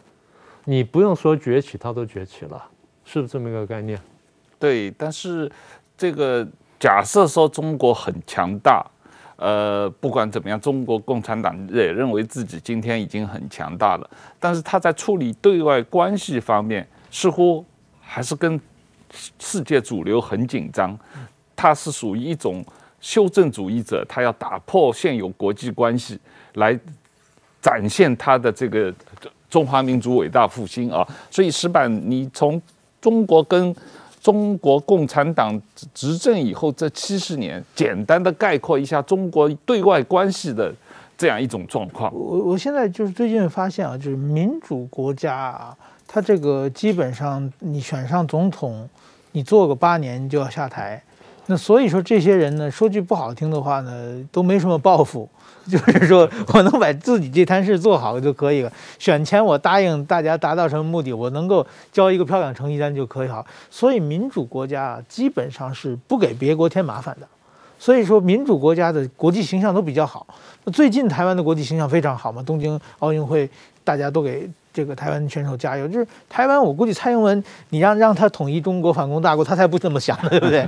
[0.65, 2.63] 你不用说崛起，它都崛起了，
[3.05, 4.01] 是不是这么一个概念？
[4.59, 5.51] 对，但是
[5.97, 6.47] 这个。
[6.81, 8.85] 假设说中国很强大，
[9.37, 14.11] 呃，不管怎么样，中国共产党也认为自己今天已经很强大了。
[14.39, 17.65] 但是他在处理对外关系方面，似乎
[18.03, 18.61] 还是跟
[19.39, 20.99] 世界主流很紧张。
[21.57, 22.63] 他是属于一种
[23.01, 26.21] 修正主义者，他要打破现有国际关系，
[26.55, 26.79] 来
[27.63, 28.93] 展现他的这个
[29.55, 31.07] 中华民族伟大复兴啊。
[31.31, 32.61] 所以石板，你从
[33.01, 33.73] 中国跟
[34.21, 35.61] 中国共产党
[35.93, 40.75] 执政以后这七十年，简单的概括一下中国对外关系的
[41.17, 42.13] 这样一种状况。
[42.13, 45.77] 我我现在就是最近发现啊，就是民主国家啊，
[46.09, 48.89] 它这个基本上你选上总统，
[49.31, 51.01] 你做个八年就要下台。
[51.47, 53.93] 那所以说这些人呢，说句不好听的话呢，
[54.33, 55.29] 都没什么抱负。
[55.71, 58.71] 就是说我能把自己这摊事做好就可以了。
[58.99, 63.45] 选前我答应大家达到什么目的，我能够交一个漂亮成绩单就可以好。
[63.71, 67.27] 所以民主国家啊，基本上是不给别国添麻烦的。
[67.79, 70.27] 所以说民主国家的国际形象都比较好。
[70.73, 73.49] 最近台湾的国际形象非常好嘛，东京奥运会
[73.83, 75.89] 大家都给这个台湾选手加油。
[75.89, 80.67] 就是台湾，我估计蔡英文你让让他统一中国反攻大国，他才不这么想，对不对？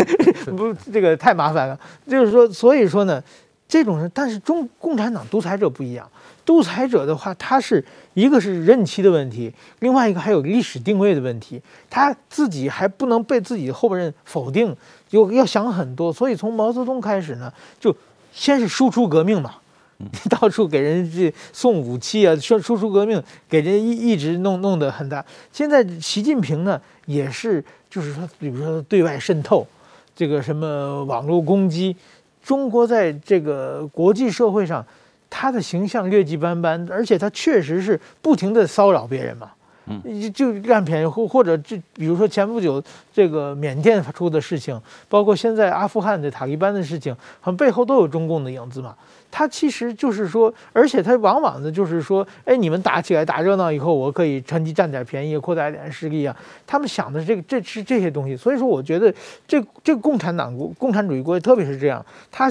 [0.56, 1.78] 不，这个太麻烦了。
[2.06, 3.22] 就是说，所以说呢。
[3.68, 6.08] 这种人，但是中共产党独裁者不一样。
[6.44, 9.50] 独裁者的话，他是一个是任期的问题，
[9.80, 11.60] 另外一个还有历史定位的问题。
[11.88, 14.76] 他自己还不能被自己的后边人否定，
[15.08, 16.12] 就要想很多。
[16.12, 17.50] 所以从毛泽东开始呢，
[17.80, 17.96] 就
[18.30, 19.54] 先是输出革命嘛，
[20.28, 25.24] 到处给人去送武器啊，说输出革命，给人一一直弄弄得很大。
[25.50, 29.66] 现在习近平呢，也是就是说，比如说对外渗透，
[30.14, 31.96] 这个什么网络攻击。
[32.44, 34.84] 中国在这个国际社会上，
[35.30, 39.50] 他的形象劣迹斑斑，而且他确实是不停的骚扰别人嘛，
[39.86, 42.82] 嗯，就占便宜或或者这，比如说前不久
[43.12, 48.94] 这个缅甸出的事情，包括现在阿富汗的塔利班的事情，好像背后都有中共的影子嘛。
[49.30, 56.36] 他其实就是说，而且他往往的就是说，哎，你们打起来打热闹以后，我可以趁机占点便宜，扩大点势力啊。
[56.64, 58.36] 他们想的是这个，这是这些东西。
[58.36, 59.12] 所以说，我觉得
[59.46, 62.48] 这这个共产党国、共产主义国家，特别是这样，他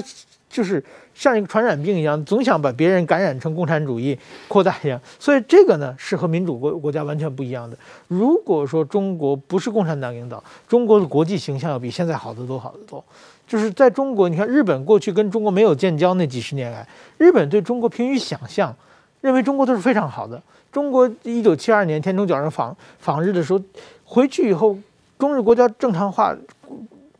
[0.54, 0.80] 就是
[1.16, 5.00] 像一个传染病一样，总想把别人感染成共产主义，扩大一样。
[5.18, 7.76] 所以这个呢，是和民主国国家完全不一样的。
[8.06, 13.04] 如果说中国不是共产党领导，中国的国际形象要比现在好得多，好得多。
[13.48, 16.86] 就是在中国，你看日本过去跟中国没有建交那几十年来，
[17.18, 18.72] 日本对中国贫于想象，
[19.22, 20.40] 认为中国都是非常好的。
[20.70, 23.60] 中国一九七二年天中角人访访日的时候，
[24.04, 24.78] 回去以后，
[25.18, 26.32] 中日国家正常化。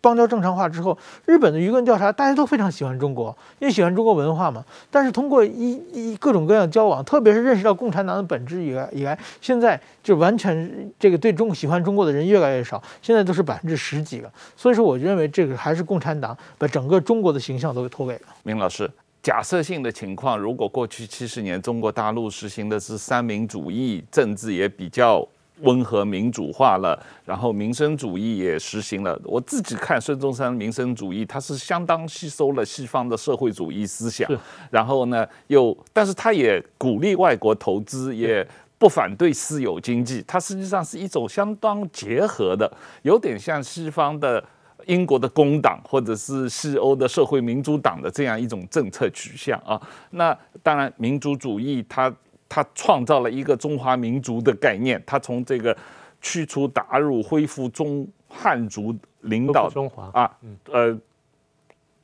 [0.05, 4.63] 邦交正常化之后，日本的舆论调查，大家都非常喜欢中国，因为喜欢中国文化嘛。
[4.91, 14.31] 但是通过一一各种各样交往，特别是认识到共产党的本质以来，以来现在就完全这个对中喜欢中国的人越来越少，现在都是百分之十几了。
[14.55, 18.21] 所以说，我认为这个还是共产党把整个中国的形象都给拖累了。
[18.43, 18.91] 明老师，
[19.23, 25.27] 假设性的情况，如果过去七十年中国大陆实行的是三民主义，政治也比较。
[25.61, 29.19] 温和民主化了，然后民生主义也实行了。
[29.25, 34.29] 我自己看孙中山民生主义，他是相当吸收了西方的社会主义思想，
[34.69, 38.47] 然后呢，又但是他也鼓励外国投资，也
[38.79, 40.23] 不反对私有经济。
[40.27, 42.71] 它实际上是一种相当结合的，
[43.03, 44.45] 有点像西方的
[44.87, 49.81] 英国的工党，或者是西欧的社会民主党的这样一种政策取向啊。
[50.11, 52.13] 那当然，民族主义它。
[52.49, 55.77] 他创造了一个中华民族的概念，他从这个
[56.21, 60.31] 驱除鞑虏，恢复中汉族领导中华啊，
[60.71, 60.97] 呃，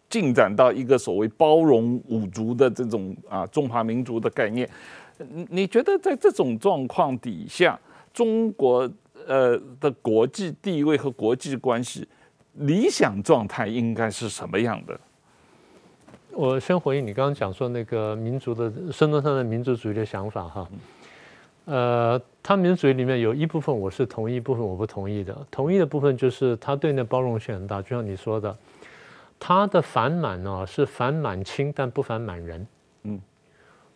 [0.08, 4.68] 进展到一个所谓包容五族的这种啊中华民族的概念。
[5.50, 7.78] 你觉得在这种状况底下，
[8.12, 8.90] 中国
[9.26, 12.08] 呃的国际地位和国际关系
[12.54, 14.98] 理想状态应该是什么样的？
[16.32, 20.68] 我先回应你刚刚讲说那个民族的孙中山的民族主义的想法哈，
[21.64, 25.36] 呃，他民族主义里面有一部分我是同意，一部分我不同意的。
[25.50, 28.56] 同意的部分就是他对那包容性很大，就像你说的，
[29.38, 32.66] 他的反满呢是反满清，但不反满人。
[33.02, 33.20] 嗯，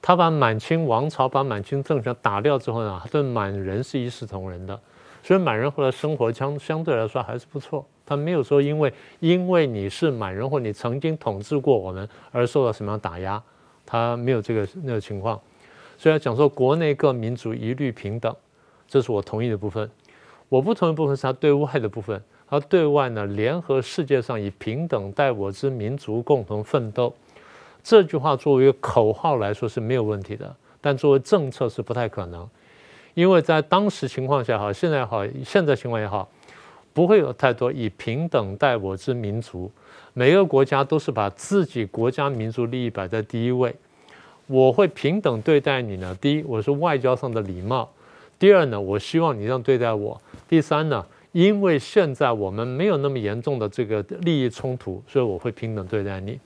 [0.03, 4.79] 他把满清王朝、把满清政权打掉之后呢，他对满人是一视同仁的，
[5.23, 7.87] 所以满人后来生活相相对来说还是不错。
[8.07, 13.43] 他没有说因为因为你是满人或你曾经统治过我们而受到什么样打压，
[13.87, 15.41] 他没有这个那个情况，
[15.97, 18.35] 所以讲说国内各民族一律平等，
[18.87, 19.91] 这是我同意的部分。
[20.51, 27.13] 我不同意的部分是他对外的部分，他对外呢联合世界上以平等待我之民族共同奋斗，
[27.83, 32.49] 这句话作为一个口号来说是没有问题的，但作为政策是不太可能，
[33.15, 36.29] 因为在当时情况下好，现在好，现在情况也好。
[36.95, 39.71] 不会有太多以平等待我之民族，
[40.15, 43.75] 每个国家都是把自己国家民族利益摆在第一位。
[44.47, 47.89] 我会平等对待你呢，第一，我是外交上的礼貌；
[48.39, 50.17] 第二呢，我希望你这样对待我；
[50.49, 56.39] 第三呢，因为现在我们没有那么严重的这个利益冲突，所以我会平等对待你。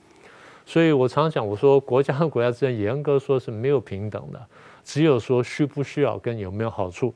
[0.65, 4.39] 所以我常常讲，我说国家和国家之间严格说是没有平等的，
[4.83, 7.13] 只有说需不需要跟有没有好处。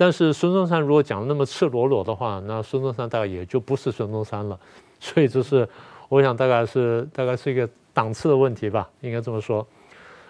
[0.00, 4.56] 但是孙中山如果讲的那么赤裸裸的话，那孙中山大概也就不是孙中山了。
[5.00, 5.68] 所以这是
[6.08, 9.66] 我想大概是大概是一个档次的问题吧，应该这么说。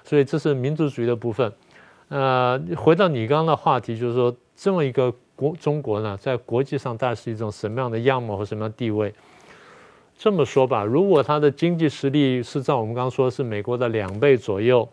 [0.03, 1.53] 所以这是民族主义的部分。
[2.09, 9.15] 呃，回到你刚刚的话题，就是说这么一个国中国呢，在国际上大概是一种什么样的样貌和什么样地位？
[10.17, 14.89] 这么说吧，如果它的经济实力是照我们刚刚说是美国的两倍左右。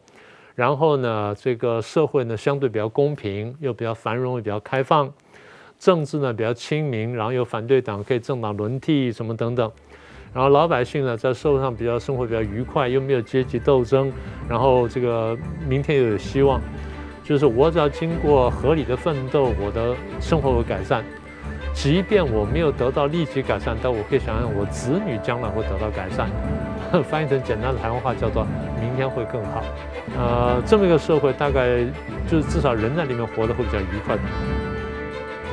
[0.56, 5.12] 然后呢，这个社会呢相对比较公平，又比较繁荣，又比较开放，
[5.78, 9.70] 政治呢比较亲民，然后有反对党可以政党轮替什么等等，
[10.34, 14.12] 然后老百姓呢在社会上比较生活比较愉快，又没有阶级斗争，
[14.48, 15.38] 然后这个
[15.68, 16.62] 明天又有希望，
[17.22, 21.04] 就是我只要经过合理的奋斗，我的生活会改善。
[21.74, 26.30] 即便我没有得到立即改善，但我可以想象我子女将来会得到改善。
[27.10, 28.46] 翻译成简单的台湾话叫做
[28.80, 29.64] “明天会更好”。
[30.18, 31.84] 呃，这么一个社会，大概
[32.30, 34.16] 就是至少人在里面活得会比较愉快。